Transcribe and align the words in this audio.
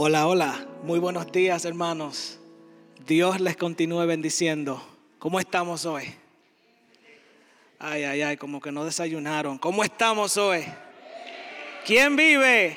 Hola, 0.00 0.28
hola, 0.28 0.64
muy 0.84 1.00
buenos 1.00 1.32
días 1.32 1.64
hermanos. 1.64 2.38
Dios 3.04 3.40
les 3.40 3.56
continúe 3.56 4.06
bendiciendo. 4.06 4.80
¿Cómo 5.18 5.40
estamos 5.40 5.84
hoy? 5.86 6.04
Ay, 7.80 8.04
ay, 8.04 8.22
ay, 8.22 8.36
como 8.36 8.60
que 8.60 8.70
no 8.70 8.84
desayunaron. 8.84 9.58
¿Cómo 9.58 9.82
estamos 9.82 10.36
hoy? 10.36 10.64
¿Quién 11.84 12.14
vive? 12.14 12.76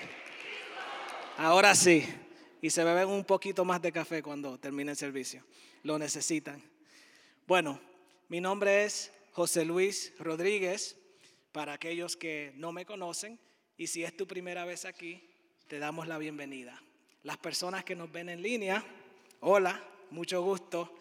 Ahora 1.37 1.75
sí. 1.75 2.03
Y 2.59 2.71
se 2.71 2.83
beben 2.83 3.09
un 3.09 3.23
poquito 3.23 3.63
más 3.65 3.83
de 3.83 3.91
café 3.91 4.23
cuando 4.23 4.57
termine 4.57 4.89
el 4.89 4.97
servicio. 4.97 5.43
Lo 5.83 5.99
necesitan. 5.99 6.59
Bueno, 7.45 7.79
mi 8.29 8.41
nombre 8.41 8.83
es 8.83 9.13
José 9.33 9.63
Luis 9.63 10.11
Rodríguez. 10.17 10.97
Para 11.51 11.73
aquellos 11.73 12.17
que 12.17 12.51
no 12.55 12.71
me 12.71 12.83
conocen, 12.83 13.39
y 13.77 13.85
si 13.85 14.03
es 14.03 14.17
tu 14.17 14.25
primera 14.25 14.65
vez 14.65 14.85
aquí, 14.85 15.29
te 15.67 15.77
damos 15.77 16.07
la 16.07 16.17
bienvenida. 16.17 16.81
Las 17.23 17.37
personas 17.37 17.83
que 17.83 17.95
nos 17.95 18.11
ven 18.11 18.29
en 18.29 18.41
línea, 18.41 18.83
hola, 19.41 19.81
mucho 20.09 20.41
gusto. 20.41 20.95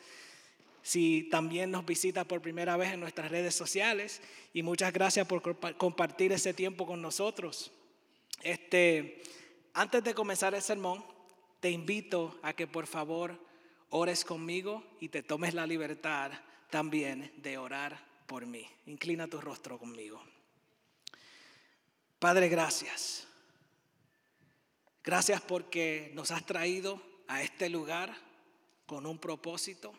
Si 0.82 1.28
también 1.30 1.70
nos 1.70 1.84
visitas 1.84 2.26
por 2.26 2.40
primera 2.40 2.76
vez 2.76 2.92
en 2.92 3.00
nuestras 3.00 3.30
redes 3.30 3.54
sociales, 3.54 4.20
y 4.52 4.62
muchas 4.62 4.92
gracias 4.92 5.26
por 5.26 5.42
compartir 5.76 6.32
ese 6.32 6.54
tiempo 6.54 6.86
con 6.86 7.00
nosotros. 7.00 7.70
Este, 8.42 9.22
antes 9.74 10.02
de 10.02 10.14
comenzar 10.14 10.54
el 10.54 10.62
sermón, 10.62 11.04
te 11.60 11.70
invito 11.70 12.38
a 12.42 12.52
que 12.54 12.66
por 12.66 12.86
favor 12.86 13.38
ores 13.90 14.24
conmigo 14.24 14.82
y 15.00 15.08
te 15.08 15.22
tomes 15.22 15.54
la 15.54 15.66
libertad 15.66 16.32
también 16.70 17.32
de 17.36 17.58
orar 17.58 17.98
por 18.26 18.46
mí. 18.46 18.66
Inclina 18.86 19.26
tu 19.26 19.40
rostro 19.40 19.78
conmigo. 19.78 20.22
Padre, 22.18 22.48
gracias. 22.48 23.26
Gracias 25.02 25.40
porque 25.40 26.10
nos 26.14 26.30
has 26.30 26.44
traído 26.44 27.02
a 27.26 27.42
este 27.42 27.70
lugar 27.70 28.14
con 28.84 29.06
un 29.06 29.18
propósito. 29.18 29.94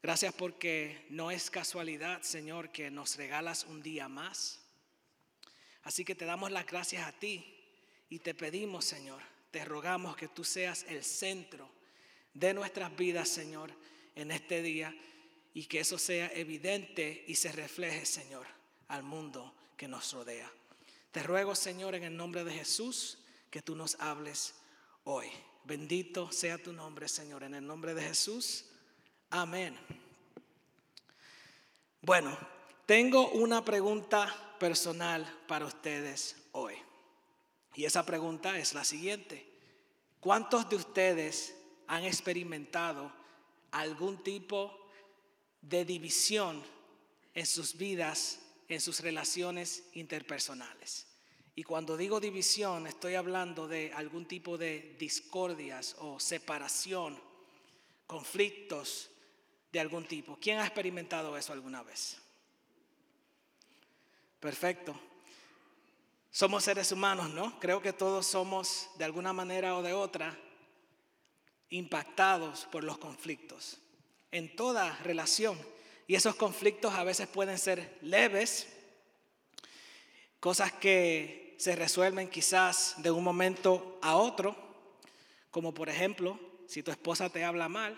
Gracias 0.00 0.32
porque 0.32 1.06
no 1.10 1.32
es 1.32 1.50
casualidad, 1.50 2.22
Señor, 2.22 2.70
que 2.70 2.88
nos 2.90 3.16
regalas 3.16 3.64
un 3.64 3.82
día 3.82 4.08
más. 4.08 4.60
Así 5.82 6.04
que 6.04 6.14
te 6.14 6.24
damos 6.24 6.52
las 6.52 6.66
gracias 6.66 7.04
a 7.04 7.12
ti 7.12 7.44
y 8.08 8.20
te 8.20 8.32
pedimos, 8.32 8.84
Señor, 8.84 9.20
te 9.50 9.64
rogamos 9.64 10.16
que 10.16 10.28
tú 10.28 10.44
seas 10.44 10.84
el 10.88 11.02
centro 11.02 11.68
de 12.32 12.54
nuestras 12.54 12.94
vidas, 12.96 13.28
Señor, 13.28 13.72
en 14.14 14.30
este 14.30 14.62
día 14.62 14.94
y 15.52 15.64
que 15.64 15.80
eso 15.80 15.98
sea 15.98 16.30
evidente 16.32 17.24
y 17.26 17.34
se 17.34 17.50
refleje, 17.50 18.06
Señor, 18.06 18.46
al 18.86 19.02
mundo 19.02 19.52
que 19.76 19.88
nos 19.88 20.12
rodea. 20.12 20.50
Te 21.10 21.24
ruego, 21.24 21.56
Señor, 21.56 21.96
en 21.96 22.04
el 22.04 22.16
nombre 22.16 22.44
de 22.44 22.52
Jesús, 22.52 23.18
que 23.52 23.62
tú 23.62 23.76
nos 23.76 23.96
hables 24.00 24.54
hoy. 25.04 25.30
Bendito 25.64 26.32
sea 26.32 26.60
tu 26.60 26.72
nombre, 26.72 27.06
Señor, 27.06 27.44
en 27.44 27.54
el 27.54 27.64
nombre 27.64 27.92
de 27.92 28.02
Jesús. 28.02 28.64
Amén. 29.28 29.78
Bueno, 32.00 32.36
tengo 32.86 33.28
una 33.32 33.62
pregunta 33.62 34.56
personal 34.58 35.40
para 35.46 35.66
ustedes 35.66 36.34
hoy. 36.52 36.74
Y 37.74 37.84
esa 37.84 38.06
pregunta 38.06 38.58
es 38.58 38.72
la 38.72 38.84
siguiente. 38.84 39.46
¿Cuántos 40.18 40.68
de 40.70 40.76
ustedes 40.76 41.54
han 41.86 42.04
experimentado 42.04 43.12
algún 43.70 44.22
tipo 44.24 44.88
de 45.60 45.84
división 45.84 46.64
en 47.34 47.44
sus 47.44 47.76
vidas, 47.76 48.40
en 48.68 48.80
sus 48.80 49.00
relaciones 49.00 49.84
interpersonales? 49.92 51.11
Y 51.54 51.64
cuando 51.64 51.96
digo 51.96 52.18
división, 52.18 52.86
estoy 52.86 53.14
hablando 53.14 53.68
de 53.68 53.92
algún 53.92 54.26
tipo 54.26 54.56
de 54.56 54.96
discordias 54.98 55.96
o 55.98 56.18
separación, 56.18 57.20
conflictos 58.06 59.10
de 59.70 59.80
algún 59.80 60.06
tipo. 60.06 60.38
¿Quién 60.40 60.58
ha 60.58 60.64
experimentado 60.64 61.36
eso 61.36 61.52
alguna 61.52 61.82
vez? 61.82 62.16
Perfecto. 64.40 64.98
Somos 66.30 66.64
seres 66.64 66.90
humanos, 66.90 67.28
¿no? 67.30 67.60
Creo 67.60 67.82
que 67.82 67.92
todos 67.92 68.26
somos 68.26 68.88
de 68.96 69.04
alguna 69.04 69.34
manera 69.34 69.76
o 69.76 69.82
de 69.82 69.92
otra 69.92 70.38
impactados 71.68 72.66
por 72.72 72.84
los 72.84 72.98
conflictos 72.98 73.78
en 74.30 74.56
toda 74.56 74.96
relación. 74.98 75.58
Y 76.06 76.14
esos 76.14 76.34
conflictos 76.34 76.94
a 76.94 77.04
veces 77.04 77.28
pueden 77.28 77.58
ser 77.58 77.98
leves, 78.02 78.66
cosas 80.40 80.72
que 80.72 81.41
se 81.62 81.76
resuelven 81.76 82.28
quizás 82.28 82.96
de 82.98 83.12
un 83.12 83.22
momento 83.22 83.96
a 84.02 84.16
otro, 84.16 84.56
como 85.52 85.72
por 85.72 85.88
ejemplo, 85.88 86.36
si 86.66 86.82
tu 86.82 86.90
esposa 86.90 87.30
te 87.30 87.44
habla 87.44 87.68
mal 87.68 87.96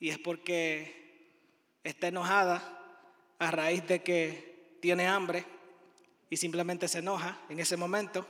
y 0.00 0.08
es 0.08 0.18
porque 0.18 1.30
está 1.84 2.08
enojada 2.08 2.76
a 3.38 3.52
raíz 3.52 3.86
de 3.86 4.02
que 4.02 4.78
tiene 4.82 5.06
hambre 5.06 5.44
y 6.28 6.38
simplemente 6.38 6.88
se 6.88 6.98
enoja 6.98 7.40
en 7.48 7.60
ese 7.60 7.76
momento 7.76 8.26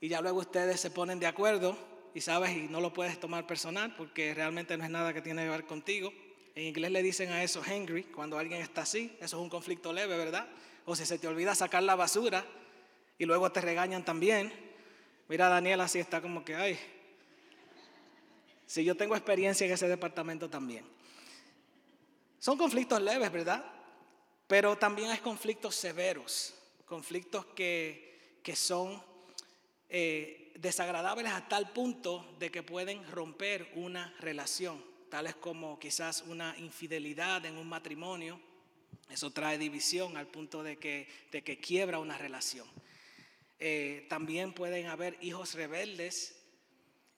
y 0.00 0.06
ya 0.06 0.20
luego 0.20 0.38
ustedes 0.38 0.80
se 0.80 0.92
ponen 0.92 1.18
de 1.18 1.26
acuerdo 1.26 1.76
y 2.14 2.20
sabes 2.20 2.56
y 2.56 2.68
no 2.68 2.80
lo 2.80 2.92
puedes 2.92 3.18
tomar 3.18 3.44
personal 3.44 3.92
porque 3.96 4.34
realmente 4.34 4.76
no 4.76 4.84
es 4.84 4.90
nada 4.90 5.12
que 5.12 5.20
tiene 5.20 5.42
que 5.42 5.50
ver 5.50 5.66
contigo. 5.66 6.12
En 6.54 6.64
inglés 6.64 6.90
le 6.90 7.02
dicen 7.02 7.30
a 7.30 7.42
eso 7.42 7.62
hangry, 7.62 8.04
cuando 8.04 8.38
alguien 8.38 8.62
está 8.62 8.82
así, 8.82 9.16
eso 9.20 9.36
es 9.36 9.42
un 9.42 9.48
conflicto 9.48 9.92
leve, 9.92 10.16
¿verdad? 10.16 10.48
O 10.86 10.94
si 10.94 11.04
se 11.04 11.18
te 11.18 11.26
olvida 11.26 11.54
sacar 11.54 11.82
la 11.82 11.96
basura 11.96 12.44
y 13.18 13.24
luego 13.24 13.50
te 13.50 13.60
regañan 13.60 14.04
también. 14.04 14.52
Mira, 15.28 15.48
Daniel 15.48 15.80
así 15.80 15.98
está 15.98 16.20
como 16.20 16.44
que, 16.44 16.54
ay, 16.54 16.78
si 18.66 18.84
yo 18.84 18.96
tengo 18.96 19.16
experiencia 19.16 19.66
en 19.66 19.72
ese 19.72 19.88
departamento 19.88 20.48
también. 20.48 20.84
Son 22.38 22.56
conflictos 22.56 23.00
leves, 23.00 23.32
¿verdad? 23.32 23.64
Pero 24.46 24.76
también 24.76 25.10
hay 25.10 25.18
conflictos 25.18 25.74
severos 25.74 26.54
conflictos 26.86 27.46
que, 27.46 28.44
son 28.54 29.02
eh, 29.88 30.52
desagradables 30.56 31.32
a 31.32 31.48
tal 31.48 31.72
punto 31.72 32.36
de 32.38 32.50
que 32.50 32.62
pueden 32.62 33.10
romper 33.10 33.72
una 33.74 34.14
relación, 34.20 34.80
tales 35.14 35.36
como 35.36 35.78
quizás 35.78 36.24
una 36.26 36.58
infidelidad 36.58 37.46
en 37.46 37.56
un 37.56 37.68
matrimonio. 37.68 38.40
Eso 39.08 39.30
trae 39.30 39.58
división 39.58 40.16
al 40.16 40.26
punto 40.26 40.64
de 40.64 40.76
que, 40.76 41.06
de 41.30 41.44
que 41.44 41.60
quiebra 41.60 42.00
una 42.00 42.18
relación. 42.18 42.66
Eh, 43.60 44.08
también 44.08 44.52
pueden 44.52 44.86
haber 44.86 45.16
hijos 45.20 45.54
rebeldes 45.54 46.34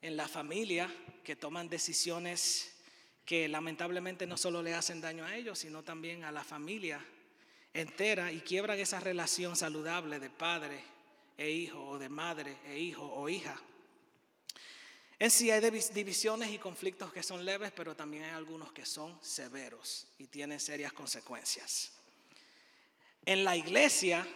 en 0.02 0.14
la 0.14 0.28
familia 0.28 0.94
que 1.24 1.36
toman 1.36 1.70
decisiones 1.70 2.76
que 3.24 3.48
lamentablemente 3.48 4.26
no 4.26 4.36
solo 4.36 4.62
le 4.62 4.74
hacen 4.74 5.00
daño 5.00 5.24
a 5.24 5.34
ellos, 5.34 5.60
sino 5.60 5.82
también 5.82 6.22
a 6.24 6.30
la 6.30 6.44
familia 6.44 7.02
entera 7.72 8.30
y 8.30 8.42
quiebran 8.42 8.78
esa 8.78 9.00
relación 9.00 9.56
saludable 9.56 10.20
de 10.20 10.28
padre 10.28 10.84
e 11.38 11.50
hijo 11.50 11.82
o 11.82 11.98
de 11.98 12.10
madre 12.10 12.58
e 12.66 12.78
hijo 12.78 13.06
o 13.06 13.26
hija. 13.30 13.58
En 15.18 15.30
sí 15.30 15.50
hay 15.50 15.60
divisiones 15.94 16.50
y 16.50 16.58
conflictos 16.58 17.10
que 17.10 17.22
son 17.22 17.44
leves, 17.44 17.72
pero 17.74 17.96
también 17.96 18.24
hay 18.24 18.32
algunos 18.32 18.72
que 18.72 18.84
son 18.84 19.18
severos 19.22 20.06
y 20.18 20.26
tienen 20.26 20.60
serias 20.60 20.92
consecuencias. 20.92 21.92
En 23.24 23.42
la 23.42 23.56
iglesia, 23.56 24.26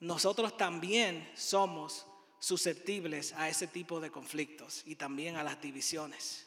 nosotros 0.00 0.56
también 0.56 1.30
somos 1.36 2.04
susceptibles 2.40 3.32
a 3.34 3.48
ese 3.48 3.68
tipo 3.68 4.00
de 4.00 4.10
conflictos 4.10 4.82
y 4.86 4.96
también 4.96 5.36
a 5.36 5.44
las 5.44 5.60
divisiones. 5.62 6.46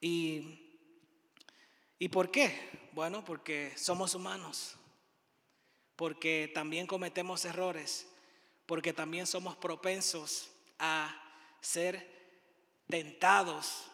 ¿Y, 0.00 0.80
¿y 1.98 2.08
por 2.08 2.30
qué? 2.32 2.88
Bueno, 2.92 3.24
porque 3.24 3.72
somos 3.76 4.16
humanos, 4.16 4.74
porque 5.94 6.50
también 6.52 6.88
cometemos 6.88 7.44
errores, 7.44 8.08
porque 8.66 8.92
también 8.92 9.28
somos 9.28 9.56
propensos 9.56 10.50
a 10.80 11.27
ser 11.60 12.18
tentados 12.88 13.84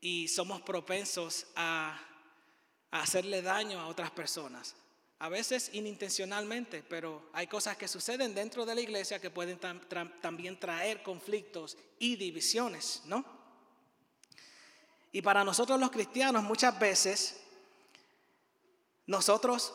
y 0.00 0.28
somos 0.28 0.62
propensos 0.62 1.46
a, 1.56 2.00
hacerle 2.92 3.42
daño 3.42 3.78
a 3.78 3.88
otras 3.88 4.10
personas. 4.10 4.74
A 5.18 5.28
veces 5.28 5.70
inintencionalmente, 5.74 6.82
pero 6.82 7.28
hay 7.32 7.46
cosas 7.46 7.76
que 7.76 7.88
suceden 7.88 8.34
dentro 8.34 8.64
de 8.64 8.74
la 8.74 8.80
iglesia 8.80 9.18
que 9.18 9.30
pueden 9.30 9.58
también 9.58 10.58
traer 10.58 11.02
conflictos 11.02 11.76
y 11.98 12.16
divisiones, 12.16 13.02
¿no? 13.04 13.24
Y 15.12 15.22
para 15.22 15.44
nosotros 15.44 15.78
los 15.80 15.90
cristianos 15.90 16.42
muchas 16.42 16.78
veces 16.78 17.40
nosotros 19.06 19.74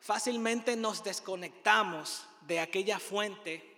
fácilmente 0.00 0.76
nos 0.76 1.02
desconectamos 1.02 2.24
de 2.42 2.60
aquella 2.60 2.98
fuente, 2.98 3.77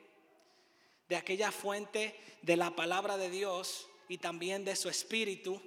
de 1.10 1.16
aquella 1.16 1.50
fuente 1.50 2.14
de 2.40 2.56
la 2.56 2.70
palabra 2.70 3.16
de 3.16 3.28
Dios 3.28 3.88
y 4.08 4.18
también 4.18 4.64
de 4.64 4.76
su 4.76 4.88
espíritu, 4.88 5.60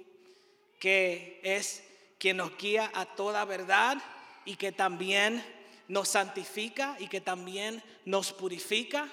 que 0.80 1.38
es 1.44 1.84
quien 2.18 2.38
nos 2.38 2.56
guía 2.56 2.90
a 2.94 3.04
toda 3.04 3.44
verdad 3.44 3.98
y 4.46 4.56
que 4.56 4.72
también 4.72 5.44
nos 5.86 6.08
santifica 6.08 6.96
y 6.98 7.08
que 7.08 7.20
también 7.20 7.82
nos 8.06 8.32
purifica 8.32 9.06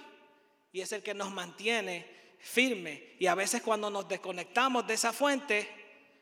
y 0.72 0.80
es 0.80 0.94
el 0.94 1.04
que 1.04 1.14
nos 1.14 1.32
mantiene 1.32 2.08
firme. 2.40 3.16
Y 3.20 3.28
a 3.28 3.36
veces 3.36 3.62
cuando 3.62 3.90
nos 3.90 4.08
desconectamos 4.08 4.88
de 4.88 4.94
esa 4.94 5.12
fuente, 5.12 5.68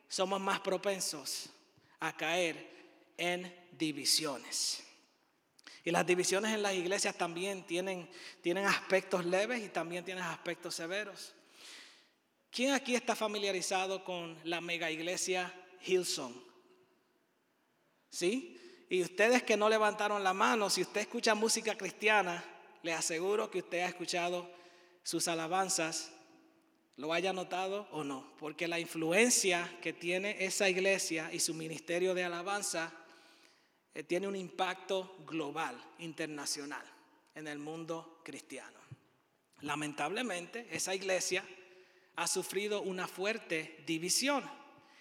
somos 0.08 0.42
más 0.42 0.60
propensos 0.62 1.52
a 2.00 2.18
caer 2.18 2.68
en 3.16 3.56
divisiones. 3.78 4.89
Y 5.84 5.92
las 5.92 6.06
divisiones 6.06 6.54
en 6.54 6.62
las 6.62 6.74
iglesias 6.74 7.16
también 7.16 7.64
tienen, 7.64 8.10
tienen 8.42 8.66
aspectos 8.66 9.26
leves 9.26 9.64
y 9.64 9.70
también 9.70 10.04
tienen 10.04 10.24
aspectos 10.24 10.76
severos. 10.76 11.34
¿Quién 12.52 12.74
aquí 12.74 12.96
está 12.96 13.16
familiarizado 13.16 14.04
con 14.04 14.38
la 14.44 14.60
mega 14.60 14.90
iglesia 14.92 15.54
Hillsong? 15.86 16.34
¿Sí? 18.10 18.60
Y 18.90 19.04
ustedes 19.04 19.44
que 19.44 19.56
no 19.56 19.70
levantaron 19.70 20.24
la 20.24 20.34
mano, 20.34 20.70
si 20.70 20.82
usted 20.82 21.02
escucha 21.02 21.36
música 21.36 21.78
cristiana, 21.78 22.44
le 22.82 22.94
aseguro 22.94 23.52
que 23.52 23.60
usted 23.60 23.82
ha 23.82 23.88
escuchado 23.88 24.50
sus 25.04 25.28
alabanzas, 25.28 26.12
lo 26.98 27.14
haya 27.14 27.32
notado 27.32 27.88
o 27.92 28.04
no, 28.04 28.34
porque 28.40 28.68
la 28.68 28.80
influencia 28.80 29.78
que 29.82 29.94
tiene 29.94 30.44
esa 30.44 30.68
iglesia 30.70 31.30
y 31.32 31.40
su 31.40 31.54
ministerio 31.54 32.14
de 32.14 32.24
alabanza 32.24 32.92
eh, 33.94 34.04
tiene 34.04 34.28
un 34.28 34.36
impacto 34.36 35.18
global, 35.26 35.76
internacional, 36.00 36.86
en 37.36 37.48
el 37.48 37.60
mundo 37.60 38.22
cristiano. 38.24 38.80
Lamentablemente, 39.62 40.68
esa 40.72 40.96
iglesia 40.96 41.44
ha 42.16 42.28
sufrido 42.28 42.82
una 42.82 43.08
fuerte 43.08 43.84
división. 43.86 44.44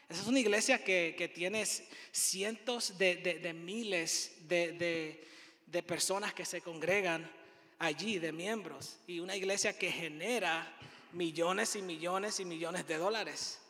Esa 0.08 0.22
es 0.22 0.26
una 0.26 0.40
iglesia 0.40 0.82
que, 0.82 1.32
tiene 1.34 1.64
cientos 2.12 2.96
de, 2.96 3.54
miles 3.54 4.48
de, 4.48 5.24
de 5.66 5.82
personas 5.82 6.32
que 6.32 6.44
se 6.44 6.60
congregan 6.60 7.30
allí, 7.78 8.18
de 8.18 8.32
miembros, 8.32 8.98
y 9.06 9.20
una 9.20 9.36
iglesia 9.36 9.78
que 9.78 9.92
genera 9.92 10.74
millones 11.12 11.76
y 11.76 11.82
millones 11.82 12.40
y 12.40 12.44
millones 12.44 12.86
de 12.86 12.96
dólares. 12.96 13.60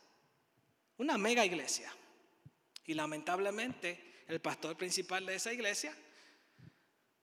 Una 0.97 1.19
mega 1.19 1.45
iglesia. 1.45 1.93
Y 2.87 2.95
lamentablemente 2.95 4.08
el 4.29 4.41
pastor 4.41 4.77
principal 4.77 5.27
de 5.27 5.35
esa 5.35 5.53
iglesia, 5.53 5.95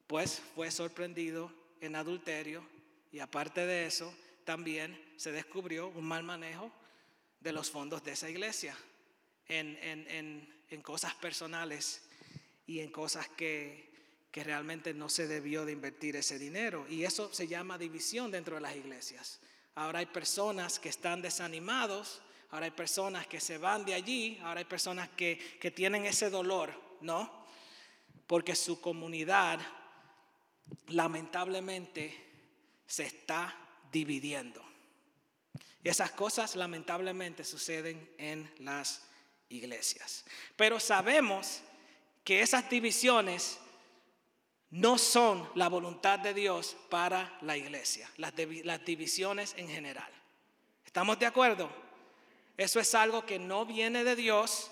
pues 0.07 0.41
fue 0.55 0.69
sorprendido 0.71 1.51
en 1.81 1.95
adulterio 1.95 2.67
y 3.11 3.19
aparte 3.19 3.65
de 3.65 3.85
eso, 3.85 4.13
también 4.43 4.99
se 5.15 5.31
descubrió 5.31 5.87
un 5.89 6.05
mal 6.05 6.23
manejo 6.23 6.71
de 7.39 7.51
los 7.51 7.71
fondos 7.71 8.03
de 8.03 8.11
esa 8.11 8.29
iglesia 8.29 8.75
en, 9.47 9.77
en, 9.81 10.81
cosas 10.81 11.15
personales 11.15 12.01
y 12.67 12.81
en 12.81 12.91
cosas 12.91 13.29
que, 13.29 13.89
que 14.31 14.43
realmente 14.43 14.93
no 14.93 15.07
se 15.07 15.25
debió 15.27 15.65
de 15.65 15.71
invertir 15.71 16.17
ese 16.17 16.37
dinero. 16.37 16.85
Y 16.89 17.05
eso 17.05 17.33
se 17.33 17.47
llama 17.47 17.77
división 17.77 18.29
dentro 18.29 18.55
de 18.55 18.61
las 18.61 18.75
iglesias. 18.75 19.39
Ahora 19.73 19.99
hay 19.99 20.05
personas 20.05 20.77
que 20.77 20.89
están 20.89 21.21
desanimados, 21.21 22.21
ahora 22.51 22.65
hay 22.65 22.71
personas 22.71 23.25
que 23.25 23.39
se 23.39 23.57
van 23.57 23.85
de 23.85 23.93
allí, 23.93 24.37
ahora 24.43 24.59
hay 24.59 24.65
personas 24.65 25.09
que, 25.09 25.39
que 25.59 25.71
tienen 25.71 26.05
ese 26.05 26.29
dolor, 26.29 26.84
¿no? 27.01 27.45
Porque 28.27 28.55
su 28.55 28.81
comunidad 28.81 29.59
lamentablemente 30.87 32.15
se 32.87 33.03
está 33.03 33.55
dividiendo. 33.91 34.63
Esas 35.83 36.11
cosas 36.11 36.55
lamentablemente 36.55 37.43
suceden 37.43 38.09
en 38.17 38.51
las 38.59 39.03
iglesias. 39.49 40.25
Pero 40.55 40.79
sabemos 40.79 41.61
que 42.23 42.41
esas 42.41 42.69
divisiones 42.69 43.59
no 44.71 44.97
son 44.97 45.47
la 45.55 45.69
voluntad 45.69 46.19
de 46.19 46.33
Dios 46.33 46.75
para 46.89 47.37
la 47.41 47.55
iglesia, 47.55 48.09
las, 48.17 48.33
las, 48.63 48.83
divisiones 48.83 49.53
en 49.57 49.69
general. 49.69 50.11
¿Estamos 50.85 51.19
de 51.19 51.27
acuerdo? 51.27 51.69
Eso 52.57 52.79
es 52.79 52.95
algo 52.95 53.25
que 53.25 53.37
no 53.37 53.65
viene 53.65 54.03
de 54.03 54.15
Dios 54.15 54.71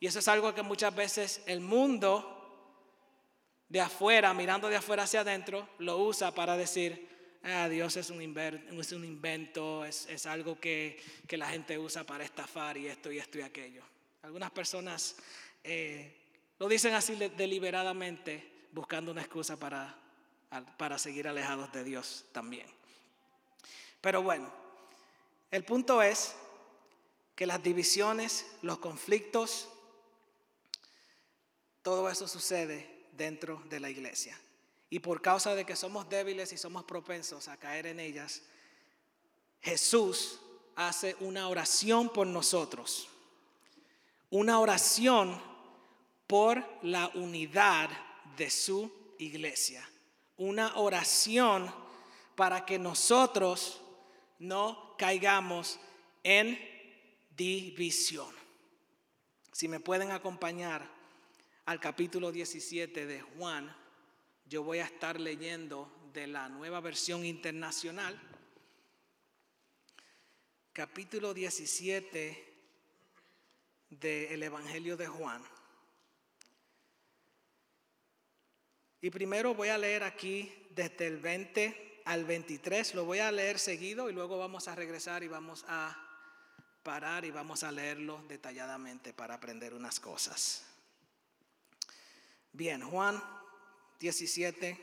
y 0.00 0.06
eso 0.06 0.18
es 0.18 0.28
algo 0.28 0.54
que 0.54 0.62
muchas 0.62 0.94
veces 0.94 1.42
el 1.46 1.60
mundo 1.60 2.38
de 3.68 3.82
afuera, 3.82 4.32
mirando 4.32 4.68
de 4.68 4.76
afuera 4.76 5.02
hacia 5.02 5.20
adentro, 5.20 5.68
lo 5.78 5.98
usa 5.98 6.34
para 6.34 6.56
decir, 6.56 7.06
ah, 7.44 7.68
Dios 7.68 7.96
es 7.98 8.08
un, 8.08 8.20
es 8.20 8.92
un 8.92 9.04
invento, 9.04 9.84
es, 9.84 10.26
algo 10.26 10.58
que, 10.58 11.00
la 11.28 11.50
gente 11.50 11.78
usa 11.78 12.02
para 12.04 12.24
estafar 12.24 12.78
y 12.78 12.86
esto 12.88 13.12
y 13.12 13.18
esto 13.18 13.38
y 13.38 13.42
aquello. 13.42 13.82
Algunas 14.22 14.50
personas 14.50 15.16
eh, 15.62 16.16
lo 16.58 16.66
dicen 16.66 16.94
así 16.94 17.14
deliberadamente 17.14 18.68
buscando 18.72 19.12
una 19.12 19.20
excusa 19.20 19.58
para, 19.58 19.96
para 20.78 20.98
seguir 20.98 21.28
alejados 21.28 21.70
de 21.72 21.84
Dios 21.84 22.24
también. 22.32 22.66
Pero 24.00 24.22
bueno, 24.22 24.50
el 25.50 25.62
punto 25.64 26.02
es 26.02 26.34
que 27.36 27.46
las 27.46 27.62
divisiones, 27.62 28.46
los 28.62 28.78
conflictos, 28.78 29.68
todo 31.82 32.08
eso 32.10 32.28
sucede 32.28 33.06
dentro 33.12 33.62
de 33.68 33.80
la 33.80 33.90
iglesia. 33.90 34.38
Y 34.88 34.98
por 34.98 35.22
causa 35.22 35.54
de 35.54 35.64
que 35.64 35.76
somos 35.76 36.08
débiles 36.08 36.52
y 36.52 36.58
somos 36.58 36.84
propensos 36.84 37.48
a 37.48 37.56
caer 37.56 37.86
en 37.86 38.00
ellas, 38.00 38.42
Jesús 39.60 40.40
hace 40.74 41.16
una 41.20 41.48
oración 41.48 42.08
por 42.08 42.26
nosotros. 42.26 43.08
Una 44.30 44.58
oración 44.58 45.40
por 46.26 46.64
la 46.82 47.08
unidad 47.14 47.90
de 48.36 48.50
su 48.50 48.90
iglesia. 49.18 49.88
Una 50.36 50.76
oración 50.76 51.72
para 52.34 52.64
que 52.64 52.78
nosotros 52.78 53.80
no 54.38 54.96
caigamos 54.96 55.78
en 56.22 56.58
división. 57.36 58.34
Si 59.52 59.68
me 59.68 59.80
pueden 59.80 60.10
acompañar 60.10 60.99
al 61.70 61.78
capítulo 61.78 62.32
17 62.32 63.06
de 63.06 63.20
Juan, 63.20 63.72
yo 64.44 64.64
voy 64.64 64.80
a 64.80 64.86
estar 64.86 65.20
leyendo 65.20 66.10
de 66.12 66.26
la 66.26 66.48
nueva 66.48 66.80
versión 66.80 67.24
internacional. 67.24 68.20
Capítulo 70.72 71.32
17 71.32 72.54
del 73.88 74.42
Evangelio 74.42 74.96
de 74.96 75.06
Juan. 75.06 75.44
Y 79.00 79.10
primero 79.10 79.54
voy 79.54 79.68
a 79.68 79.78
leer 79.78 80.02
aquí 80.02 80.52
desde 80.70 81.06
el 81.06 81.18
20 81.18 82.02
al 82.04 82.24
23, 82.24 82.96
lo 82.96 83.04
voy 83.04 83.20
a 83.20 83.30
leer 83.30 83.60
seguido 83.60 84.10
y 84.10 84.12
luego 84.12 84.38
vamos 84.38 84.66
a 84.66 84.74
regresar 84.74 85.22
y 85.22 85.28
vamos 85.28 85.64
a 85.68 85.96
parar 86.82 87.24
y 87.24 87.30
vamos 87.30 87.62
a 87.62 87.70
leerlo 87.70 88.24
detalladamente 88.26 89.12
para 89.12 89.34
aprender 89.34 89.72
unas 89.72 90.00
cosas. 90.00 90.66
Bien, 92.52 92.82
Juan 92.82 93.22
17, 94.00 94.76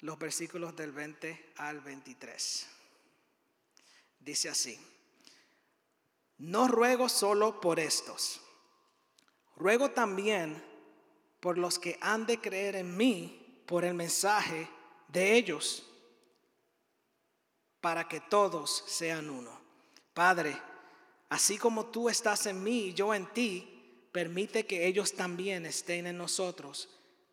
los 0.00 0.18
versículos 0.18 0.76
del 0.76 0.92
20 0.92 1.52
al 1.56 1.80
23. 1.80 2.66
Dice 4.18 4.48
así, 4.50 4.78
no 6.38 6.68
ruego 6.68 7.08
solo 7.08 7.60
por 7.60 7.80
estos, 7.80 8.40
ruego 9.56 9.90
también 9.92 10.62
por 11.40 11.56
los 11.56 11.78
que 11.78 11.98
han 12.02 12.26
de 12.26 12.38
creer 12.38 12.76
en 12.76 12.96
mí 12.96 13.62
por 13.66 13.84
el 13.84 13.94
mensaje 13.94 14.68
de 15.08 15.36
ellos, 15.36 15.86
para 17.80 18.06
que 18.06 18.20
todos 18.20 18.84
sean 18.86 19.30
uno. 19.30 19.58
Padre, 20.12 20.60
así 21.30 21.56
como 21.56 21.86
tú 21.86 22.10
estás 22.10 22.44
en 22.44 22.62
mí 22.62 22.88
y 22.88 22.94
yo 22.94 23.14
en 23.14 23.26
ti, 23.32 23.79
permite 24.12 24.66
que 24.66 24.86
ellos 24.86 25.14
también 25.14 25.66
estén 25.66 26.06
en 26.06 26.18
nosotros, 26.18 26.88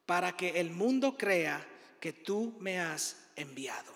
para 0.06 0.38
que 0.38 0.60
el 0.60 0.72
mundo 0.72 1.18
crea 1.18 1.68
que 2.00 2.14
tú 2.14 2.56
me 2.60 2.80
has 2.80 3.18
enviado. 3.36 3.94